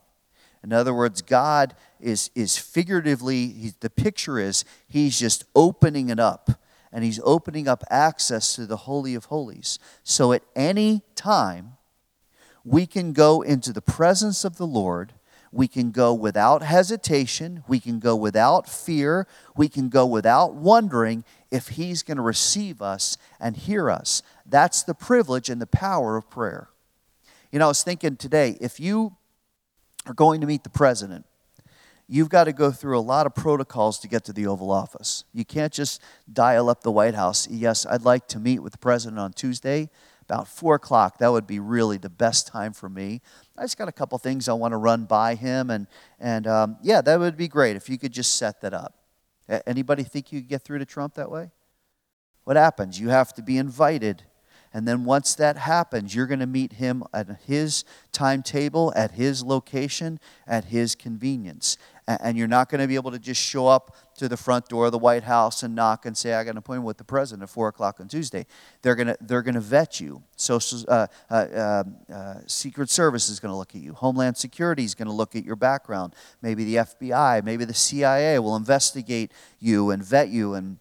In 0.63 0.71
other 0.71 0.93
words, 0.93 1.21
God 1.21 1.75
is, 1.99 2.29
is 2.35 2.57
figuratively, 2.57 3.47
he, 3.47 3.73
the 3.79 3.89
picture 3.89 4.39
is 4.39 4.63
he's 4.87 5.19
just 5.19 5.43
opening 5.55 6.09
it 6.09 6.19
up. 6.19 6.51
And 6.91 7.03
he's 7.03 7.19
opening 7.23 7.67
up 7.67 7.83
access 7.89 8.55
to 8.55 8.67
the 8.67 8.77
Holy 8.77 9.15
of 9.15 9.25
Holies. 9.25 9.79
So 10.03 10.31
at 10.31 10.43
any 10.55 11.01
time, 11.15 11.77
we 12.63 12.85
can 12.85 13.13
go 13.13 13.41
into 13.41 13.73
the 13.73 13.81
presence 13.81 14.45
of 14.45 14.57
the 14.57 14.67
Lord. 14.67 15.13
We 15.51 15.67
can 15.67 15.89
go 15.89 16.13
without 16.13 16.61
hesitation. 16.61 17.63
We 17.67 17.79
can 17.79 17.99
go 17.99 18.15
without 18.15 18.69
fear. 18.69 19.27
We 19.57 19.69
can 19.69 19.89
go 19.89 20.05
without 20.05 20.53
wondering 20.53 21.23
if 21.49 21.69
He's 21.69 22.03
going 22.03 22.17
to 22.17 22.23
receive 22.23 22.79
us 22.79 23.17
and 23.39 23.57
hear 23.57 23.89
us. 23.89 24.21
That's 24.45 24.83
the 24.83 24.93
privilege 24.93 25.49
and 25.49 25.59
the 25.59 25.67
power 25.67 26.15
of 26.15 26.29
prayer. 26.29 26.69
You 27.53 27.59
know, 27.59 27.65
I 27.65 27.67
was 27.67 27.83
thinking 27.83 28.15
today, 28.15 28.57
if 28.59 28.79
you 28.79 29.15
are 30.07 30.13
going 30.15 30.41
to 30.41 30.47
meet 30.47 30.63
the 30.63 30.71
president, 30.71 31.23
you've 32.07 32.29
got 32.29 32.45
to 32.45 32.51
go 32.51 32.71
through 32.71 32.97
a 32.97 32.99
lot 32.99 33.27
of 33.27 33.35
protocols 33.35 33.99
to 33.99 34.07
get 34.07 34.23
to 34.23 34.33
the 34.33 34.47
Oval 34.47 34.71
Office. 34.71 35.23
You 35.33 35.45
can't 35.45 35.71
just 35.71 36.01
dial 36.31 36.67
up 36.67 36.81
the 36.81 36.89
White 36.89 37.13
House. 37.13 37.47
Yes, 37.47 37.85
I'd 37.85 38.01
like 38.01 38.27
to 38.29 38.39
meet 38.39 38.63
with 38.63 38.71
the 38.71 38.79
president 38.79 39.19
on 39.19 39.33
Tuesday 39.33 39.91
about 40.23 40.47
4 40.47 40.73
o'clock. 40.73 41.19
That 41.19 41.31
would 41.31 41.45
be 41.45 41.59
really 41.59 41.97
the 41.97 42.09
best 42.09 42.47
time 42.47 42.73
for 42.73 42.89
me. 42.89 43.21
I 43.55 43.61
just 43.61 43.77
got 43.77 43.87
a 43.87 43.91
couple 43.91 44.17
things 44.17 44.49
I 44.49 44.53
want 44.53 44.71
to 44.71 44.77
run 44.77 45.05
by 45.05 45.35
him, 45.35 45.69
and, 45.69 45.85
and 46.19 46.47
um, 46.47 46.77
yeah, 46.81 47.01
that 47.01 47.19
would 47.19 47.37
be 47.37 47.47
great 47.47 47.75
if 47.75 47.87
you 47.87 47.99
could 47.99 48.13
just 48.13 48.35
set 48.35 48.61
that 48.61 48.73
up. 48.73 48.95
Anybody 49.67 50.01
think 50.01 50.31
you 50.31 50.41
could 50.41 50.49
get 50.49 50.63
through 50.63 50.79
to 50.79 50.85
Trump 50.87 51.13
that 51.13 51.29
way? 51.29 51.51
What 52.45 52.55
happens? 52.55 52.99
You 52.99 53.09
have 53.09 53.31
to 53.33 53.43
be 53.43 53.59
invited 53.59 54.23
and 54.73 54.87
then 54.87 55.05
once 55.05 55.35
that 55.35 55.55
happens, 55.55 56.15
you're 56.15 56.25
going 56.25 56.39
to 56.39 56.47
meet 56.47 56.73
him 56.73 57.03
at 57.13 57.27
his 57.45 57.85
timetable, 58.11 58.91
at 58.95 59.11
his 59.11 59.43
location, 59.43 60.19
at 60.47 60.65
his 60.65 60.95
convenience. 60.95 61.77
And 62.07 62.37
you're 62.37 62.49
not 62.49 62.69
going 62.69 62.81
to 62.81 62.87
be 62.87 62.95
able 62.95 63.11
to 63.11 63.19
just 63.19 63.41
show 63.41 63.67
up 63.67 63.95
to 64.15 64.27
the 64.27 64.35
front 64.35 64.67
door 64.67 64.87
of 64.87 64.91
the 64.91 64.97
White 64.97 65.23
House 65.23 65.63
and 65.63 65.73
knock 65.73 66.05
and 66.05 66.17
say, 66.17 66.33
I 66.33 66.43
got 66.43 66.51
an 66.51 66.57
appointment 66.57 66.87
with 66.87 66.97
the 66.97 67.03
president 67.03 67.43
at 67.43 67.49
4 67.49 67.69
o'clock 67.69 67.99
on 67.99 68.07
Tuesday. 68.07 68.45
They're 68.81 68.95
going 68.95 69.07
to, 69.07 69.17
they're 69.21 69.41
going 69.43 69.55
to 69.55 69.61
vet 69.61 70.01
you. 70.01 70.23
Social, 70.35 70.83
uh, 70.89 71.07
uh, 71.29 71.33
uh, 71.33 71.83
uh, 72.11 72.33
Secret 72.47 72.89
Service 72.89 73.29
is 73.29 73.39
going 73.39 73.51
to 73.51 73.57
look 73.57 73.73
at 73.75 73.81
you. 73.81 73.93
Homeland 73.93 74.35
Security 74.35 74.83
is 74.83 74.95
going 74.95 75.07
to 75.07 75.13
look 75.13 75.35
at 75.35 75.45
your 75.45 75.55
background. 75.55 76.13
Maybe 76.41 76.65
the 76.65 76.75
FBI, 76.75 77.43
maybe 77.45 77.63
the 77.63 77.73
CIA 77.73 78.37
will 78.39 78.55
investigate 78.55 79.31
you 79.59 79.91
and 79.91 80.03
vet 80.03 80.29
you 80.29 80.55
and 80.55 80.79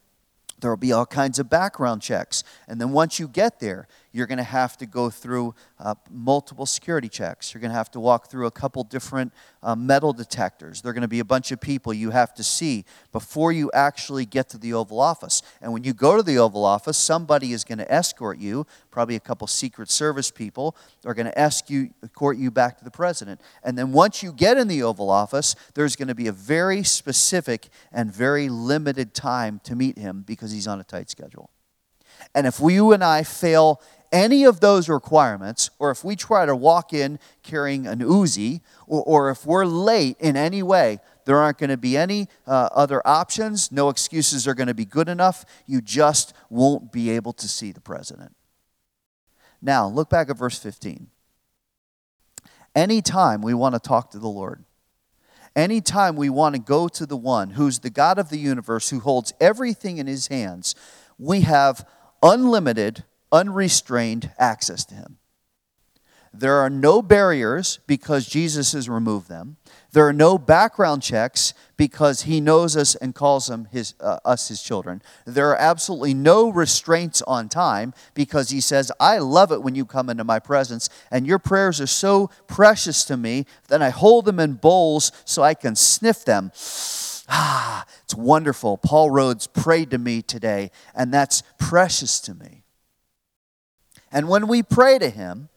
there 0.62 0.71
will 0.71 0.78
be 0.78 0.92
all 0.92 1.04
kinds 1.04 1.38
of 1.38 1.50
background 1.50 2.00
checks. 2.00 2.42
And 2.66 2.81
then 2.81 2.92
once 2.92 3.21
you 3.21 3.28
get 3.28 3.61
there, 3.61 3.87
you're 4.12 4.26
going 4.26 4.38
to 4.38 4.45
have 4.45 4.76
to 4.78 4.87
go 4.87 5.11
through 5.11 5.54
uh, 5.78 5.95
multiple 6.11 6.66
security 6.66 7.09
checks. 7.09 7.52
You're 7.52 7.61
going 7.61 7.71
to 7.71 7.76
have 7.76 7.90
to 7.92 8.00
walk 8.00 8.31
through 8.31 8.47
a 8.47 8.50
couple 8.50 8.85
different 8.85 9.33
uh, 9.62 9.75
metal 9.75 10.12
detectors. 10.12 10.83
There 10.83 10.90
are 10.90 10.92
going 10.92 11.02
to 11.02 11.09
be 11.09 11.21
a 11.21 11.25
bunch 11.25 11.50
of 11.52 11.61
people 11.61 11.92
you 11.95 12.11
have 12.11 12.35
to 12.35 12.45
see 12.45 12.85
before 13.11 13.52
you 13.52 13.71
actually 13.73 14.26
get 14.26 14.49
to 14.50 14.59
the 14.59 14.75
Oval 14.75 15.00
Office. 15.00 15.42
And 15.61 15.73
when 15.73 15.85
you 15.85 15.92
go 15.92 16.16
to 16.16 16.23
the 16.23 16.38
Oval 16.38 16.64
Office, 16.64 16.99
somebody 16.99 17.52
is 17.52 17.64
going 17.64 17.78
to 17.78 17.90
escort 17.92 18.38
you, 18.38 18.66
probably 18.90 19.16
a 19.16 19.21
couple 19.21 19.47
Secret 19.47 19.90
Service 19.90 20.31
people, 20.31 20.76
are 21.04 21.14
going 21.14 21.26
to 21.26 21.38
escort 21.38 21.71
you, 21.71 21.90
escort 22.02 22.38
you 22.38 22.50
back 22.50 22.78
to 22.78 22.85
the 22.85 22.90
president. 22.90 23.40
And 23.62 23.78
then 23.78 23.92
once 23.92 24.23
you 24.23 24.33
get 24.33 24.59
in 24.59 24.69
the 24.69 24.83
Oval 24.83 25.11
Office, 25.11 25.54
there's 25.75 25.97
going 25.97 26.09
to 26.09 26.14
be 26.14 26.26
a 26.26 26.33
very 26.33 26.83
specific 26.83 27.69
and 27.92 28.12
very 28.12 28.49
limited 28.49 29.14
time 29.14 29.61
to 29.64 29.76
meet 29.76 29.99
him 29.99 30.23
because 30.26 30.50
he's 30.50 30.66
on 30.66 30.81
a 30.81 30.85
tight 30.85 31.09
schedule. 31.11 31.50
And 32.35 32.47
if 32.47 32.61
you 32.61 32.92
and 32.92 33.02
I 33.02 33.23
fail 33.23 33.81
any 34.12 34.45
of 34.45 34.61
those 34.61 34.88
requirements, 34.88 35.71
or 35.78 35.90
if 35.90 36.04
we 36.04 36.14
try 36.14 36.45
to 36.45 36.54
walk 36.54 36.92
in 36.92 37.19
carrying 37.42 37.87
an 37.87 38.00
Uzi, 38.00 38.61
or, 38.87 39.02
or 39.02 39.31
if 39.31 39.47
we're 39.47 39.64
late 39.64 40.16
in 40.21 40.37
any 40.37 40.62
way, 40.62 41.00
there 41.25 41.38
aren't 41.38 41.59
going 41.59 41.71
to 41.71 41.76
be 41.76 41.97
any 41.97 42.28
uh, 42.47 42.69
other 42.73 43.00
options. 43.07 43.73
No 43.73 43.88
excuses 43.88 44.47
are 44.47 44.54
going 44.54 44.66
to 44.66 44.75
be 44.75 44.85
good 44.85 45.09
enough. 45.09 45.45
You 45.66 45.81
just 45.81 46.35
won't 46.50 46.92
be 46.92 47.11
able 47.11 47.33
to 47.35 47.49
see 47.49 47.73
the 47.73 47.81
president. 47.81 48.37
Now, 49.62 49.88
look 49.88 50.11
back 50.11 50.28
at 50.28 50.37
verse 50.37 50.59
15. 50.59 51.09
Anytime 52.75 53.42
we 53.42 53.54
want 53.54 53.75
to 53.75 53.81
talk 53.81 54.11
to 54.11 54.19
the 54.19 54.28
Lord, 54.28 54.64
anytime 55.54 56.16
we 56.16 56.28
want 56.28 56.54
to 56.54 56.61
go 56.61 56.88
to 56.88 57.07
the 57.07 57.16
one 57.16 57.50
who's 57.50 57.78
the 57.78 57.90
God 57.90 58.19
of 58.19 58.28
the 58.28 58.38
universe, 58.38 58.90
who 58.90 59.00
holds 59.00 59.33
everything 59.40 59.99
in 59.99 60.07
his 60.07 60.28
hands, 60.28 60.75
we 61.19 61.42
have 61.42 61.87
unlimited 62.23 63.04
unrestrained 63.33 64.31
access 64.39 64.85
to 64.85 64.95
Him. 64.95 65.19
There 66.35 66.57
are 66.57 66.71
no 66.71 67.03
barriers 67.03 67.81
because 67.87 68.27
Jesus 68.27 68.73
has 68.73 68.89
removed 68.89 69.29
them. 69.29 69.59
There 69.93 70.09
are 70.09 70.15
no 70.15 70.39
background 70.39 71.03
checks 71.03 71.53
because 71.77 72.23
he 72.23 72.41
knows 72.41 72.75
us 72.75 72.95
and 72.95 73.15
calls 73.15 73.51
his, 73.71 73.93
uh, 74.01 74.19
us 74.25 74.49
his 74.49 74.62
children. 74.62 75.03
There 75.27 75.51
are 75.51 75.57
absolutely 75.57 76.15
no 76.15 76.49
restraints 76.49 77.21
on 77.23 77.51
time 77.51 77.93
because 78.15 78.49
he 78.49 78.62
says, 78.62 78.91
I 78.99 79.19
love 79.19 79.53
it 79.53 79.62
when 79.62 79.75
you 79.75 79.85
come 79.85 80.09
into 80.09 80.25
my 80.25 80.39
presence, 80.39 80.89
and 81.11 81.27
your 81.27 81.39
prayers 81.39 81.83
are 81.83 81.87
so 81.87 82.31
precious 82.47 83.05
to 83.05 83.19
me 83.19 83.45
that 83.69 83.83
I 83.83 83.91
hold 83.91 84.25
them 84.25 84.41
in 84.41 84.55
bowls 84.55 85.12
so 85.27 85.43
I 85.43 85.55
can 85.55 85.77
sniff 85.77 86.25
them. 86.25 86.53
Ah, 87.35 87.87
it's 88.03 88.15
wonderful. 88.15 88.77
Paul 88.77 89.09
Rhodes 89.09 89.47
prayed 89.47 89.93
to 89.93 89.97
me 89.97 90.21
today, 90.21 90.71
and 90.95 91.15
that's 91.15 91.43
precious 91.57 92.21
to 92.23 92.35
me. 92.35 92.62
And 94.12 94.28
when 94.28 94.47
we 94.47 94.62
pray 94.62 94.99
to 94.99 95.09
Him, 95.09 95.49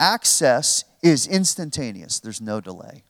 access 0.00 0.84
is 1.02 1.26
instantaneous, 1.26 2.18
there's 2.18 2.40
no 2.40 2.60
delay. 2.60 3.04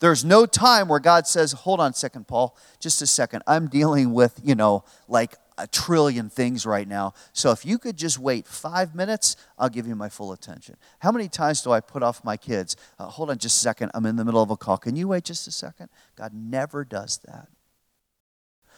There's 0.00 0.24
no 0.24 0.46
time 0.46 0.88
where 0.88 1.00
God 1.00 1.26
says, 1.26 1.52
Hold 1.52 1.80
on 1.80 1.90
a 1.90 1.94
second, 1.94 2.28
Paul, 2.28 2.56
just 2.78 3.02
a 3.02 3.06
second. 3.06 3.42
I'm 3.46 3.68
dealing 3.68 4.12
with, 4.12 4.40
you 4.44 4.54
know, 4.54 4.84
like 5.08 5.34
a 5.56 5.66
trillion 5.66 6.30
things 6.30 6.64
right 6.64 6.86
now. 6.86 7.14
So 7.32 7.50
if 7.50 7.66
you 7.66 7.78
could 7.78 7.96
just 7.96 8.18
wait 8.18 8.46
five 8.46 8.94
minutes, 8.94 9.36
I'll 9.58 9.68
give 9.68 9.88
you 9.88 9.96
my 9.96 10.08
full 10.08 10.32
attention. 10.32 10.76
How 11.00 11.10
many 11.10 11.28
times 11.28 11.62
do 11.62 11.72
I 11.72 11.80
put 11.80 12.04
off 12.04 12.24
my 12.24 12.36
kids? 12.36 12.76
Uh, 12.98 13.06
hold 13.06 13.30
on 13.30 13.38
just 13.38 13.56
a 13.56 13.60
second. 13.60 13.90
I'm 13.92 14.06
in 14.06 14.14
the 14.14 14.24
middle 14.24 14.42
of 14.42 14.50
a 14.50 14.56
call. 14.56 14.78
Can 14.78 14.94
you 14.94 15.08
wait 15.08 15.24
just 15.24 15.48
a 15.48 15.50
second? 15.50 15.88
God 16.14 16.32
never 16.32 16.84
does 16.84 17.18
that. 17.26 17.48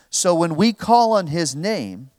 So 0.09 0.35
when 0.35 0.57
we 0.57 0.73
call 0.73 1.12
on 1.12 1.29
his 1.29 1.55
name, 1.55 2.11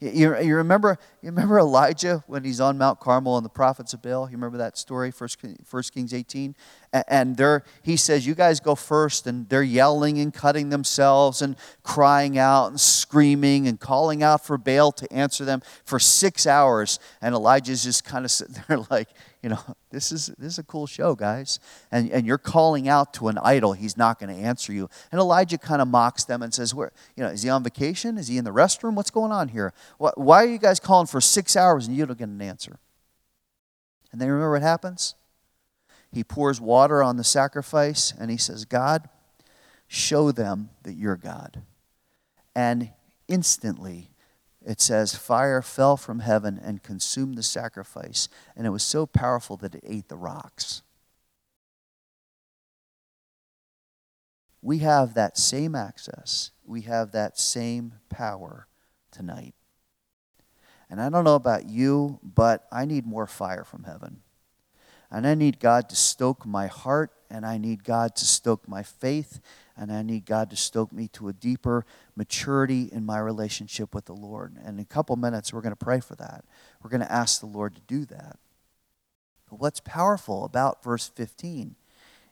you, 0.00 0.38
you, 0.38 0.56
remember, 0.56 0.98
you 1.22 1.30
remember 1.30 1.58
Elijah 1.58 2.22
when 2.26 2.44
he's 2.44 2.60
on 2.60 2.78
Mount 2.78 3.00
Carmel 3.00 3.36
and 3.36 3.44
the 3.44 3.50
prophets 3.50 3.94
of 3.94 4.02
Baal? 4.02 4.28
You 4.30 4.36
remember 4.36 4.58
that 4.58 4.78
story, 4.78 5.10
First, 5.10 5.38
First 5.64 5.92
Kings 5.92 6.14
18? 6.14 6.54
And 6.92 7.36
there, 7.36 7.64
he 7.82 7.96
says, 7.96 8.26
You 8.26 8.34
guys 8.34 8.60
go 8.60 8.74
first. 8.74 9.26
And 9.26 9.48
they're 9.48 9.62
yelling 9.62 10.18
and 10.18 10.32
cutting 10.32 10.70
themselves 10.70 11.42
and 11.42 11.56
crying 11.82 12.38
out 12.38 12.68
and 12.68 12.80
screaming 12.80 13.68
and 13.68 13.78
calling 13.78 14.22
out 14.22 14.44
for 14.44 14.56
Baal 14.56 14.92
to 14.92 15.12
answer 15.12 15.44
them 15.44 15.62
for 15.84 15.98
six 15.98 16.46
hours. 16.46 16.98
And 17.20 17.34
Elijah's 17.34 17.84
just 17.84 18.04
kind 18.04 18.24
of 18.24 18.30
sitting 18.38 18.56
there 18.68 18.78
like, 18.90 19.08
you 19.42 19.50
know, 19.50 19.58
this 19.90 20.10
is 20.10 20.28
this 20.38 20.54
is 20.54 20.58
a 20.58 20.62
cool 20.62 20.86
show, 20.86 21.14
guys. 21.14 21.60
And 21.92 22.10
and 22.10 22.26
you're 22.26 22.38
calling 22.38 22.88
out 22.88 23.12
to 23.14 23.28
an 23.28 23.38
idol, 23.38 23.74
he's 23.74 23.96
not 23.96 24.18
going 24.18 24.34
to 24.34 24.42
answer 24.42 24.72
you. 24.72 24.88
And 25.12 25.20
Elijah 25.20 25.58
kind 25.58 25.82
of 25.82 25.88
mocks 25.88 26.24
them 26.24 26.42
and 26.42 26.54
says, 26.54 26.74
Where, 26.74 26.92
you 27.16 27.22
know, 27.22 27.28
is 27.28 27.42
he 27.42 27.50
on 27.50 27.62
vacation? 27.62 28.16
Is 28.16 28.28
he 28.28 28.38
in 28.38 28.44
the 28.44 28.52
restroom? 28.52 28.94
What's 28.94 29.10
going 29.10 29.32
on 29.32 29.48
here? 29.48 29.74
Why 29.98 30.44
are 30.44 30.48
you 30.48 30.58
guys 30.58 30.80
calling 30.80 31.06
for 31.06 31.20
six 31.20 31.54
hours 31.54 31.86
and 31.86 31.94
you 31.96 32.06
don't 32.06 32.18
get 32.18 32.28
an 32.28 32.40
answer? 32.40 32.78
And 34.10 34.20
then 34.20 34.28
remember 34.28 34.52
what 34.52 34.62
happens? 34.62 35.14
He 36.12 36.24
pours 36.24 36.60
water 36.60 37.02
on 37.02 37.16
the 37.16 37.24
sacrifice 37.24 38.12
and 38.18 38.30
he 38.30 38.36
says, 38.36 38.64
God, 38.64 39.08
show 39.86 40.32
them 40.32 40.70
that 40.82 40.94
you're 40.94 41.16
God. 41.16 41.62
And 42.54 42.90
instantly 43.28 44.10
it 44.64 44.80
says, 44.80 45.14
Fire 45.14 45.62
fell 45.62 45.96
from 45.96 46.20
heaven 46.20 46.60
and 46.62 46.82
consumed 46.82 47.36
the 47.36 47.42
sacrifice, 47.42 48.28
and 48.54 48.66
it 48.66 48.70
was 48.70 48.82
so 48.82 49.06
powerful 49.06 49.56
that 49.58 49.74
it 49.74 49.84
ate 49.86 50.08
the 50.08 50.16
rocks. 50.16 50.82
We 54.60 54.78
have 54.78 55.14
that 55.14 55.38
same 55.38 55.74
access, 55.74 56.50
we 56.64 56.82
have 56.82 57.12
that 57.12 57.38
same 57.38 57.94
power 58.10 58.66
tonight. 59.10 59.54
And 60.90 61.00
I 61.00 61.08
don't 61.08 61.24
know 61.24 61.34
about 61.34 61.68
you, 61.68 62.18
but 62.22 62.66
I 62.72 62.84
need 62.84 63.06
more 63.06 63.26
fire 63.26 63.64
from 63.64 63.84
heaven. 63.84 64.20
And 65.10 65.26
I 65.26 65.34
need 65.34 65.58
God 65.58 65.88
to 65.88 65.96
stoke 65.96 66.44
my 66.44 66.66
heart, 66.66 67.12
and 67.30 67.46
I 67.46 67.56
need 67.56 67.84
God 67.84 68.14
to 68.16 68.24
stoke 68.24 68.68
my 68.68 68.82
faith, 68.82 69.40
and 69.76 69.90
I 69.90 70.02
need 70.02 70.26
God 70.26 70.50
to 70.50 70.56
stoke 70.56 70.92
me 70.92 71.08
to 71.08 71.28
a 71.28 71.32
deeper 71.32 71.86
maturity 72.14 72.88
in 72.92 73.06
my 73.06 73.18
relationship 73.18 73.94
with 73.94 74.04
the 74.04 74.14
Lord. 74.14 74.56
And 74.64 74.78
in 74.78 74.82
a 74.82 74.84
couple 74.84 75.16
minutes, 75.16 75.52
we're 75.52 75.62
going 75.62 75.72
to 75.72 75.76
pray 75.76 76.00
for 76.00 76.14
that. 76.16 76.44
We're 76.82 76.90
going 76.90 77.00
to 77.00 77.12
ask 77.12 77.40
the 77.40 77.46
Lord 77.46 77.74
to 77.76 77.80
do 77.82 78.04
that. 78.06 78.38
But 79.48 79.60
what's 79.60 79.80
powerful 79.80 80.44
about 80.44 80.84
verse 80.84 81.08
15 81.08 81.76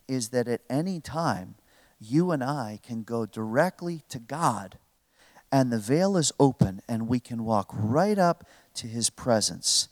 is 0.06 0.28
that 0.30 0.48
at 0.48 0.60
any 0.68 1.00
time, 1.00 1.54
you 1.98 2.30
and 2.30 2.44
I 2.44 2.78
can 2.82 3.02
go 3.02 3.24
directly 3.24 4.02
to 4.10 4.18
God, 4.18 4.78
and 5.50 5.72
the 5.72 5.78
veil 5.78 6.16
is 6.16 6.32
open, 6.38 6.82
and 6.88 7.08
we 7.08 7.20
can 7.20 7.44
walk 7.44 7.70
right 7.72 8.18
up 8.18 8.46
to 8.74 8.86
His 8.86 9.08
presence, 9.08 9.88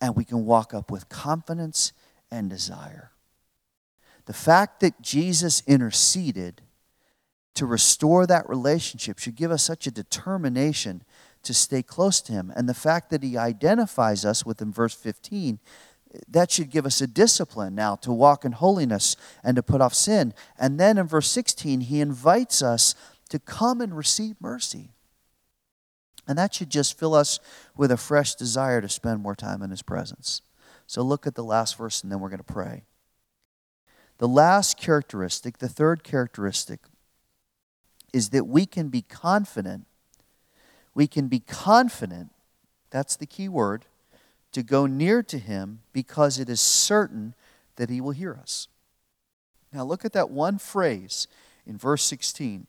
and 0.00 0.14
we 0.14 0.24
can 0.24 0.44
walk 0.44 0.74
up 0.74 0.90
with 0.90 1.08
confidence 1.08 1.92
and 2.30 2.50
desire. 2.50 3.12
The 4.26 4.32
fact 4.32 4.80
that 4.80 5.00
Jesus 5.00 5.62
interceded 5.66 6.62
to 7.54 7.66
restore 7.66 8.26
that 8.26 8.48
relationship 8.48 9.18
should 9.18 9.34
give 9.34 9.50
us 9.50 9.62
such 9.62 9.86
a 9.86 9.90
determination 9.90 11.02
to 11.42 11.54
stay 11.54 11.82
close 11.82 12.20
to 12.22 12.32
Him. 12.32 12.52
And 12.54 12.68
the 12.68 12.74
fact 12.74 13.10
that 13.10 13.22
He 13.22 13.38
identifies 13.38 14.24
us 14.24 14.44
within 14.44 14.72
verse 14.72 14.94
15, 14.94 15.58
that 16.28 16.50
should 16.50 16.70
give 16.70 16.86
us 16.86 17.00
a 17.00 17.06
discipline 17.06 17.74
now 17.74 17.96
to 17.96 18.12
walk 18.12 18.44
in 18.44 18.52
holiness 18.52 19.16
and 19.42 19.56
to 19.56 19.62
put 19.62 19.80
off 19.80 19.94
sin. 19.94 20.34
And 20.58 20.78
then 20.78 20.98
in 20.98 21.06
verse 21.06 21.30
16, 21.30 21.82
He 21.82 22.00
invites 22.00 22.62
us 22.62 22.94
to 23.28 23.38
come 23.38 23.80
and 23.80 23.96
receive 23.96 24.36
mercy. 24.40 24.90
And 26.28 26.36
that 26.36 26.54
should 26.54 26.70
just 26.70 26.98
fill 26.98 27.14
us 27.14 27.38
with 27.76 27.92
a 27.92 27.96
fresh 27.96 28.34
desire 28.34 28.80
to 28.80 28.88
spend 28.88 29.22
more 29.22 29.36
time 29.36 29.62
in 29.62 29.70
His 29.70 29.82
presence. 29.82 30.42
So 30.86 31.02
look 31.02 31.26
at 31.26 31.34
the 31.34 31.44
last 31.44 31.76
verse 31.76 32.02
and 32.02 32.10
then 32.10 32.20
we're 32.20 32.28
going 32.28 32.38
to 32.38 32.44
pray. 32.44 32.84
The 34.18 34.28
last 34.28 34.78
characteristic, 34.78 35.58
the 35.58 35.68
third 35.68 36.02
characteristic, 36.02 36.80
is 38.12 38.30
that 38.30 38.46
we 38.46 38.64
can 38.64 38.88
be 38.88 39.02
confident. 39.02 39.86
We 40.94 41.06
can 41.06 41.28
be 41.28 41.40
confident, 41.40 42.30
that's 42.90 43.16
the 43.16 43.26
key 43.26 43.48
word, 43.48 43.84
to 44.52 44.62
go 44.62 44.86
near 44.86 45.22
to 45.24 45.38
Him 45.38 45.80
because 45.92 46.38
it 46.38 46.48
is 46.48 46.60
certain 46.60 47.34
that 47.76 47.90
He 47.90 48.00
will 48.00 48.12
hear 48.12 48.34
us. 48.34 48.68
Now 49.72 49.84
look 49.84 50.04
at 50.06 50.14
that 50.14 50.30
one 50.30 50.56
phrase 50.56 51.26
in 51.66 51.76
verse 51.76 52.02
16, 52.04 52.66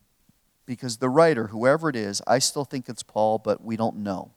because 0.65 0.97
the 0.97 1.08
writer, 1.08 1.47
whoever 1.47 1.88
it 1.88 1.95
is, 1.95 2.21
I 2.27 2.39
still 2.39 2.65
think 2.65 2.89
it's 2.89 3.03
Paul, 3.03 3.38
but 3.38 3.63
we 3.63 3.77
don't 3.77 3.97
know. 3.97 4.32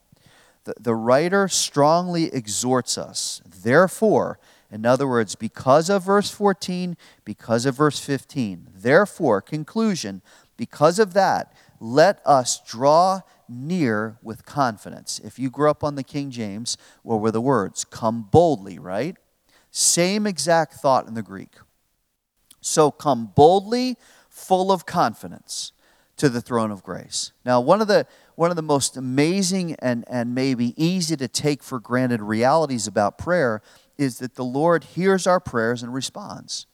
The, 0.64 0.74
the 0.78 0.94
writer 0.94 1.48
strongly 1.48 2.32
exhorts 2.34 2.98
us, 2.98 3.40
therefore, 3.46 4.38
in 4.70 4.86
other 4.86 5.08
words, 5.08 5.34
because 5.34 5.90
of 5.90 6.04
verse 6.04 6.30
14, 6.30 6.96
because 7.24 7.66
of 7.66 7.76
verse 7.76 7.98
15, 7.98 8.68
therefore, 8.74 9.40
conclusion, 9.40 10.22
because 10.56 10.98
of 10.98 11.12
that, 11.14 11.52
let 11.80 12.20
us 12.24 12.60
draw 12.64 13.22
near 13.48 14.18
with 14.22 14.44
confidence. 14.44 15.20
If 15.24 15.38
you 15.38 15.50
grew 15.50 15.70
up 15.70 15.82
on 15.82 15.96
the 15.96 16.04
King 16.04 16.30
James, 16.30 16.76
what 17.02 17.20
were 17.20 17.32
the 17.32 17.40
words? 17.40 17.84
Come 17.84 18.28
boldly, 18.30 18.78
right? 18.78 19.16
Same 19.70 20.26
exact 20.26 20.74
thought 20.74 21.08
in 21.08 21.14
the 21.14 21.22
Greek. 21.22 21.54
So 22.60 22.90
come 22.90 23.32
boldly, 23.34 23.96
full 24.28 24.70
of 24.70 24.86
confidence 24.86 25.72
to 26.20 26.28
the 26.28 26.42
throne 26.42 26.70
of 26.70 26.82
grace. 26.82 27.32
Now, 27.46 27.62
one 27.62 27.80
of 27.80 27.88
the 27.88 28.06
one 28.34 28.50
of 28.50 28.56
the 28.56 28.62
most 28.62 28.98
amazing 28.98 29.74
and, 29.80 30.04
and 30.06 30.34
maybe 30.34 30.74
easy 30.82 31.16
to 31.16 31.28
take 31.28 31.62
for 31.62 31.80
granted 31.80 32.20
realities 32.20 32.86
about 32.86 33.16
prayer 33.16 33.62
is 33.96 34.18
that 34.18 34.34
the 34.34 34.44
Lord 34.44 34.84
hears 34.84 35.26
our 35.26 35.40
prayers 35.40 35.82
and 35.82 35.94
responds. 35.94 36.66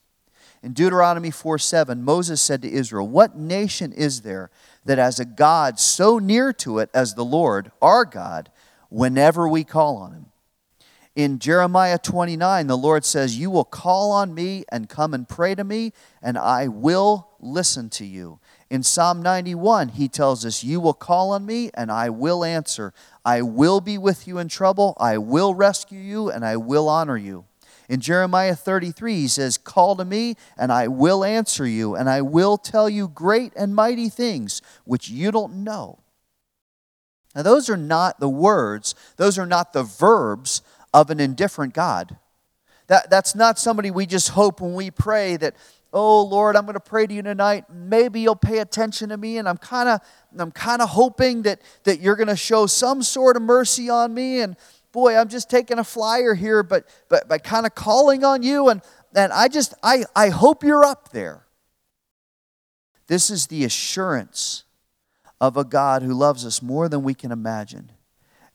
In 0.65 0.73
Deuteronomy 0.73 1.31
4 1.31 1.59
7, 1.59 2.03
Moses 2.03 2.41
said 2.41 2.61
to 2.63 2.71
Israel, 2.73 3.07
What 3.07 3.37
nation 3.37 3.93
is 3.93 4.23
there 4.23 4.51
that 4.85 4.99
has 4.99 5.21
a 5.21 5.25
God 5.25 5.79
so 5.79 6.19
near 6.19 6.53
to 6.55 6.81
it 6.81 6.91
as 6.93 7.15
the 7.15 7.25
Lord, 7.25 7.71
our 7.81 8.05
God, 8.05 8.51
whenever 8.89 9.47
we 9.47 9.63
call 9.63 9.97
on 9.97 10.13
him? 10.13 10.27
In 11.15 11.39
Jeremiah 11.39 11.99
29, 11.99 12.67
the 12.67 12.77
Lord 12.77 13.05
says, 13.05 13.39
You 13.39 13.51
will 13.51 13.65
call 13.65 14.11
on 14.11 14.35
me 14.35 14.65
and 14.73 14.89
come 14.89 15.15
and 15.15 15.29
pray 15.29 15.55
to 15.55 15.63
me, 15.63 15.93
and 16.21 16.37
I 16.37 16.67
will 16.67 17.29
listen 17.39 17.91
to 17.91 18.05
you. 18.05 18.41
In 18.69 18.83
Psalm 18.83 19.23
91, 19.23 19.91
he 19.91 20.09
tells 20.09 20.45
us, 20.45 20.65
You 20.65 20.81
will 20.81 20.95
call 20.95 21.31
on 21.31 21.47
me, 21.47 21.71
and 21.75 21.91
I 21.91 22.11
will 22.11 22.45
answer. 22.45 22.93
I 23.25 23.43
will 23.43 23.81
be 23.81 23.97
with 23.97 24.27
you 24.27 24.39
in 24.39 24.49
trouble. 24.49 24.97
I 24.99 25.19
will 25.19 25.55
rescue 25.55 26.01
you, 26.01 26.31
and 26.31 26.45
I 26.45 26.57
will 26.57 26.89
honor 26.89 27.17
you. 27.17 27.45
In 27.89 28.01
Jeremiah 28.01 28.57
33, 28.57 29.15
he 29.15 29.29
says, 29.29 29.57
Call 29.57 29.95
to 29.97 30.05
me, 30.05 30.35
and 30.59 30.73
I 30.73 30.89
will 30.89 31.23
answer 31.23 31.65
you, 31.65 31.95
and 31.95 32.11
I 32.11 32.23
will 32.23 32.59
tell 32.59 32.89
you 32.89 33.07
great 33.07 33.53
and 33.55 33.75
mighty 33.75 34.09
things 34.09 34.63
which 34.85 35.09
you 35.09 35.31
don't 35.31 35.63
know. 35.63 36.01
Now, 37.37 37.43
those 37.43 37.71
are 37.71 37.77
not 37.77 38.19
the 38.19 38.29
words, 38.29 38.97
those 39.17 39.39
are 39.39 39.47
not 39.47 39.73
the 39.73 39.85
verbs 39.85 40.63
of 40.93 41.11
an 41.11 41.21
indifferent 41.21 41.75
God. 41.75 42.17
That, 42.89 43.11
that's 43.11 43.35
not 43.35 43.59
somebody 43.59 43.91
we 43.91 44.07
just 44.07 44.31
hope 44.31 44.61
when 44.61 44.75
we 44.75 44.91
pray 44.91 45.37
that, 45.37 45.55
oh 45.97 46.23
Lord, 46.23 46.57
I'm 46.57 46.67
going 46.67 46.75
to 46.75 46.81
pray 46.81 47.07
to 47.07 47.15
you 47.15 47.23
tonight. 47.23 47.65
Maybe 47.73 48.21
you'll 48.21 48.37
pay 48.37 48.59
attention 48.59 49.09
to 49.09 49.17
me, 49.17 49.39
and 49.39 49.49
I'm 49.49 49.57
kind 49.57 49.89
of 49.89 50.01
I'm 50.39 50.53
kind 50.53 50.83
of 50.83 50.91
hoping 50.91 51.43
that 51.43 51.63
that 51.85 52.01
you're 52.01 52.17
going 52.17 52.29
to 52.29 52.37
show 52.37 52.67
some 52.67 53.03
sort 53.03 53.37
of 53.37 53.43
mercy 53.43 53.89
on 53.89 54.13
me. 54.13 54.41
And 54.43 54.57
boy, 54.93 55.17
I'm 55.17 55.29
just 55.29 55.49
taking 55.49 55.79
a 55.79 55.85
flyer 55.85 56.35
here, 56.35 56.63
but 56.63 56.87
but 57.09 57.27
by 57.29 57.39
kind 57.39 57.65
of 57.65 57.75
calling 57.75 58.25
on 58.25 58.43
you, 58.43 58.69
and 58.69 58.83
and 59.15 59.33
I 59.33 59.49
just 59.49 59.75
I 59.83 60.05
I 60.15 60.29
hope 60.29 60.63
you're 60.63 60.85
up 60.85 61.13
there. 61.13 61.47
This 63.07 63.31
is 63.31 63.47
the 63.47 63.65
assurance 63.65 64.65
of 65.41 65.57
a 65.57 65.65
God 65.65 66.03
who 66.03 66.13
loves 66.13 66.45
us 66.45 66.61
more 66.61 66.91
than 66.91 67.03
we 67.03 67.15
can 67.15 67.33
imagine. 67.33 67.93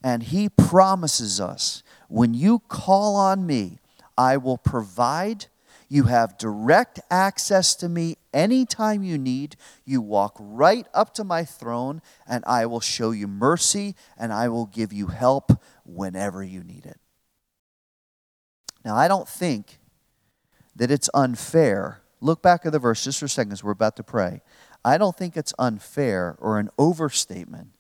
And 0.04 0.24
he 0.24 0.50
promises 0.50 1.40
us, 1.40 1.84
when 2.08 2.34
you 2.34 2.60
call 2.68 3.16
on 3.16 3.46
me, 3.46 3.80
I 4.18 4.38
will 4.38 4.58
provide 4.58 5.46
you 5.92 6.04
have 6.04 6.38
direct 6.38 7.02
access 7.12 7.76
to 7.76 7.90
me 7.90 8.16
anytime 8.34 9.04
you 9.04 9.18
need. 9.18 9.58
You 9.84 10.00
walk 10.00 10.38
right 10.40 10.88
up 10.94 11.14
to 11.16 11.26
my 11.26 11.44
throne, 11.44 12.02
and 12.26 12.46
I 12.48 12.66
will 12.66 12.80
show 12.80 13.12
you 13.12 13.28
mercy, 13.28 13.96
and 14.18 14.32
I 14.32 14.48
will 14.48 14.68
give 14.68 14.94
you 14.94 15.08
help 15.08 15.52
whenever 15.84 16.42
you 16.46 16.64
need 16.64 16.86
it. 16.86 16.98
Now, 18.86 18.96
I 18.96 19.10
don't 19.10 19.28
think 19.28 19.80
that 20.78 20.92
it's 20.92 21.10
unfair. 21.14 22.00
Look 22.22 22.42
back 22.42 22.66
at 22.66 22.72
the 22.72 22.80
verse 22.80 23.04
just 23.04 23.20
for 23.20 23.26
a 23.26 23.30
second 23.30 23.52
as 23.52 23.62
we're 23.62 23.72
about 23.72 23.98
to 23.98 24.04
pray. 24.04 24.44
I 24.86 24.98
don't 24.98 25.18
think 25.18 25.36
it's 25.36 25.54
unfair 25.60 26.38
or 26.40 26.58
an 26.58 26.70
overstatement 26.80 27.72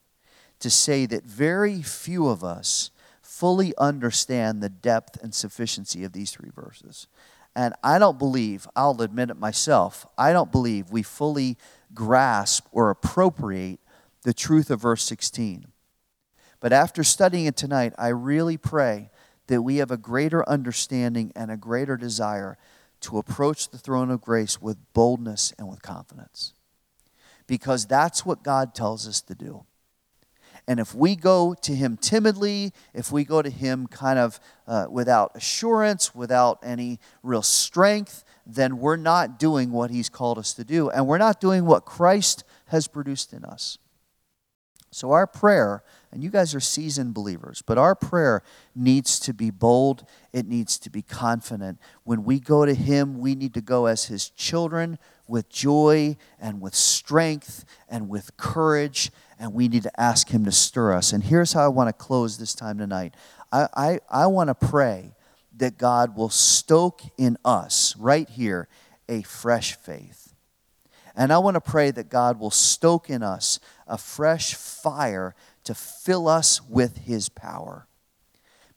to 0.59 0.69
say 0.69 1.05
that 1.05 1.23
very 1.23 1.81
few 1.81 2.27
of 2.27 2.43
us 2.43 2.91
fully 3.21 3.73
understand 3.77 4.61
the 4.61 4.67
depth 4.67 5.17
and 5.23 5.33
sufficiency 5.33 6.03
of 6.03 6.11
these 6.11 6.31
three 6.31 6.51
verses. 6.53 7.07
And 7.55 7.73
I 7.83 7.99
don't 7.99 8.17
believe, 8.17 8.67
I'll 8.75 9.01
admit 9.01 9.29
it 9.29 9.37
myself, 9.37 10.05
I 10.17 10.31
don't 10.31 10.51
believe 10.51 10.89
we 10.89 11.03
fully 11.03 11.57
grasp 11.93 12.65
or 12.71 12.89
appropriate 12.89 13.79
the 14.23 14.33
truth 14.33 14.69
of 14.69 14.81
verse 14.81 15.03
16. 15.03 15.67
But 16.59 16.71
after 16.71 17.03
studying 17.03 17.45
it 17.45 17.57
tonight, 17.57 17.93
I 17.97 18.09
really 18.09 18.57
pray 18.57 19.09
that 19.47 19.63
we 19.63 19.77
have 19.77 19.91
a 19.91 19.97
greater 19.97 20.47
understanding 20.47 21.33
and 21.35 21.51
a 21.51 21.57
greater 21.57 21.97
desire 21.97 22.57
to 23.01 23.17
approach 23.17 23.69
the 23.69 23.77
throne 23.77 24.11
of 24.11 24.21
grace 24.21 24.61
with 24.61 24.77
boldness 24.93 25.53
and 25.57 25.67
with 25.67 25.81
confidence. 25.81 26.53
Because 27.47 27.85
that's 27.85 28.25
what 28.25 28.43
God 28.43 28.73
tells 28.75 29.07
us 29.07 29.21
to 29.21 29.35
do. 29.35 29.65
And 30.67 30.79
if 30.79 30.93
we 30.93 31.15
go 31.15 31.53
to 31.61 31.75
Him 31.75 31.97
timidly, 31.97 32.71
if 32.93 33.11
we 33.11 33.23
go 33.23 33.41
to 33.41 33.49
Him 33.49 33.87
kind 33.87 34.19
of 34.19 34.39
uh, 34.67 34.87
without 34.89 35.31
assurance, 35.35 36.13
without 36.15 36.59
any 36.63 36.99
real 37.23 37.41
strength, 37.41 38.23
then 38.45 38.77
we're 38.77 38.97
not 38.97 39.39
doing 39.39 39.71
what 39.71 39.91
He's 39.91 40.09
called 40.09 40.37
us 40.37 40.53
to 40.53 40.63
do. 40.63 40.89
And 40.89 41.07
we're 41.07 41.17
not 41.17 41.41
doing 41.41 41.65
what 41.65 41.85
Christ 41.85 42.43
has 42.67 42.87
produced 42.87 43.33
in 43.33 43.43
us. 43.43 43.77
So, 44.93 45.11
our 45.11 45.25
prayer, 45.25 45.83
and 46.11 46.21
you 46.21 46.29
guys 46.29 46.53
are 46.53 46.59
seasoned 46.59 47.13
believers, 47.13 47.63
but 47.65 47.77
our 47.77 47.95
prayer 47.95 48.43
needs 48.75 49.19
to 49.21 49.33
be 49.33 49.49
bold. 49.49 50.05
It 50.33 50.45
needs 50.45 50.77
to 50.79 50.89
be 50.89 51.01
confident. 51.01 51.79
When 52.03 52.25
we 52.25 52.41
go 52.41 52.65
to 52.65 52.73
Him, 52.73 53.19
we 53.19 53.33
need 53.33 53.53
to 53.53 53.61
go 53.61 53.85
as 53.85 54.05
His 54.05 54.29
children 54.29 54.99
with 55.29 55.47
joy 55.47 56.17
and 56.41 56.59
with 56.59 56.75
strength 56.75 57.63
and 57.87 58.09
with 58.09 58.35
courage, 58.35 59.11
and 59.41 59.55
we 59.55 59.67
need 59.67 59.81
to 59.83 59.99
ask 59.99 60.29
Him 60.29 60.45
to 60.45 60.51
stir 60.51 60.93
us. 60.93 61.11
And 61.11 61.23
here's 61.23 61.51
how 61.51 61.65
I 61.65 61.67
want 61.67 61.89
to 61.89 61.93
close 61.93 62.37
this 62.37 62.53
time 62.53 62.77
tonight 62.77 63.15
I, 63.51 63.67
I, 63.75 63.99
I 64.07 64.27
want 64.27 64.49
to 64.49 64.55
pray 64.55 65.15
that 65.57 65.79
God 65.79 66.15
will 66.15 66.29
stoke 66.29 67.01
in 67.17 67.37
us, 67.43 67.95
right 67.97 68.29
here, 68.29 68.69
a 69.09 69.23
fresh 69.23 69.75
faith. 69.75 70.35
And 71.15 71.33
I 71.33 71.39
want 71.39 71.55
to 71.55 71.61
pray 71.61 71.91
that 71.91 72.07
God 72.07 72.39
will 72.39 72.51
stoke 72.51 73.09
in 73.09 73.23
us 73.23 73.59
a 73.87 73.97
fresh 73.97 74.53
fire 74.53 75.35
to 75.63 75.73
fill 75.73 76.27
us 76.27 76.61
with 76.61 76.99
His 76.99 77.27
power. 77.27 77.87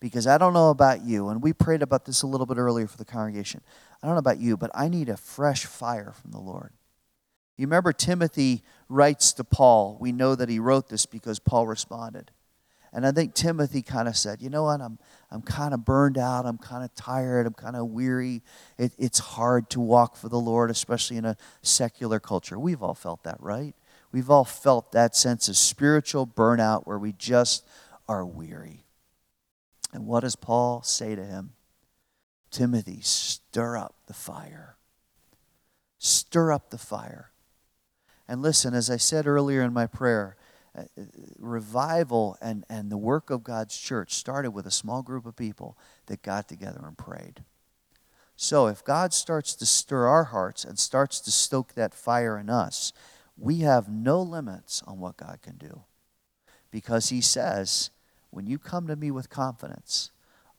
Because 0.00 0.26
I 0.26 0.38
don't 0.38 0.54
know 0.54 0.70
about 0.70 1.02
you, 1.02 1.28
and 1.28 1.42
we 1.42 1.52
prayed 1.52 1.82
about 1.82 2.06
this 2.06 2.22
a 2.22 2.26
little 2.26 2.46
bit 2.46 2.56
earlier 2.56 2.86
for 2.86 2.96
the 2.96 3.04
congregation. 3.04 3.60
I 4.02 4.06
don't 4.06 4.16
know 4.16 4.20
about 4.20 4.40
you, 4.40 4.56
but 4.56 4.70
I 4.74 4.88
need 4.88 5.10
a 5.10 5.16
fresh 5.16 5.66
fire 5.66 6.12
from 6.12 6.30
the 6.32 6.40
Lord. 6.40 6.72
You 7.56 7.66
remember 7.66 7.92
Timothy 7.92 8.62
writes 8.88 9.32
to 9.34 9.44
Paul. 9.44 9.96
We 10.00 10.12
know 10.12 10.34
that 10.34 10.48
he 10.48 10.58
wrote 10.58 10.88
this 10.88 11.06
because 11.06 11.38
Paul 11.38 11.66
responded. 11.66 12.30
And 12.92 13.04
I 13.04 13.10
think 13.10 13.34
Timothy 13.34 13.82
kind 13.82 14.06
of 14.06 14.16
said, 14.16 14.40
You 14.40 14.50
know 14.50 14.64
what? 14.64 14.80
I'm, 14.80 14.98
I'm 15.30 15.42
kind 15.42 15.74
of 15.74 15.84
burned 15.84 16.16
out. 16.16 16.46
I'm 16.46 16.58
kind 16.58 16.84
of 16.84 16.94
tired. 16.94 17.46
I'm 17.46 17.52
kind 17.52 17.74
of 17.74 17.88
weary. 17.88 18.42
It, 18.78 18.92
it's 18.98 19.18
hard 19.18 19.68
to 19.70 19.80
walk 19.80 20.16
for 20.16 20.28
the 20.28 20.38
Lord, 20.38 20.70
especially 20.70 21.16
in 21.16 21.24
a 21.24 21.36
secular 21.62 22.20
culture. 22.20 22.58
We've 22.58 22.82
all 22.82 22.94
felt 22.94 23.24
that, 23.24 23.38
right? 23.40 23.74
We've 24.12 24.30
all 24.30 24.44
felt 24.44 24.92
that 24.92 25.16
sense 25.16 25.48
of 25.48 25.56
spiritual 25.56 26.24
burnout 26.24 26.86
where 26.86 26.98
we 26.98 27.12
just 27.12 27.66
are 28.08 28.24
weary. 28.24 28.84
And 29.92 30.06
what 30.06 30.20
does 30.20 30.36
Paul 30.36 30.82
say 30.82 31.16
to 31.16 31.24
him? 31.24 31.54
Timothy, 32.52 33.00
stir 33.00 33.76
up 33.76 33.96
the 34.06 34.14
fire. 34.14 34.76
Stir 35.98 36.52
up 36.52 36.70
the 36.70 36.78
fire. 36.78 37.32
And 38.28 38.42
listen, 38.42 38.74
as 38.74 38.90
I 38.90 38.96
said 38.96 39.26
earlier 39.26 39.62
in 39.62 39.72
my 39.72 39.86
prayer, 39.86 40.36
uh, 40.76 40.84
revival 41.38 42.36
and, 42.40 42.64
and 42.68 42.90
the 42.90 42.96
work 42.96 43.30
of 43.30 43.44
God's 43.44 43.78
church 43.78 44.14
started 44.14 44.50
with 44.50 44.66
a 44.66 44.72
small 44.72 45.02
group 45.02 45.26
of 45.26 45.36
people 45.36 45.76
that 46.06 46.22
got 46.22 46.48
together 46.48 46.80
and 46.84 46.98
prayed. 46.98 47.44
So 48.36 48.66
if 48.66 48.82
God 48.82 49.14
starts 49.14 49.54
to 49.54 49.66
stir 49.66 50.06
our 50.06 50.24
hearts 50.24 50.64
and 50.64 50.78
starts 50.78 51.20
to 51.20 51.30
stoke 51.30 51.74
that 51.74 51.94
fire 51.94 52.36
in 52.38 52.50
us, 52.50 52.92
we 53.36 53.58
have 53.60 53.88
no 53.88 54.20
limits 54.20 54.82
on 54.86 54.98
what 54.98 55.16
God 55.16 55.40
can 55.42 55.56
do. 55.56 55.82
Because 56.70 57.10
He 57.10 57.20
says, 57.20 57.90
when 58.30 58.46
you 58.46 58.58
come 58.58 58.88
to 58.88 58.96
me 58.96 59.10
with 59.10 59.30
confidence, 59.30 60.10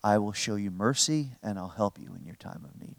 I 0.03 0.17
will 0.17 0.33
show 0.33 0.55
you 0.55 0.71
mercy 0.71 1.31
and 1.43 1.59
I'll 1.59 1.69
help 1.69 1.99
you 1.99 2.15
in 2.15 2.25
your 2.25 2.35
time 2.35 2.63
of 2.63 2.79
need. 2.79 2.95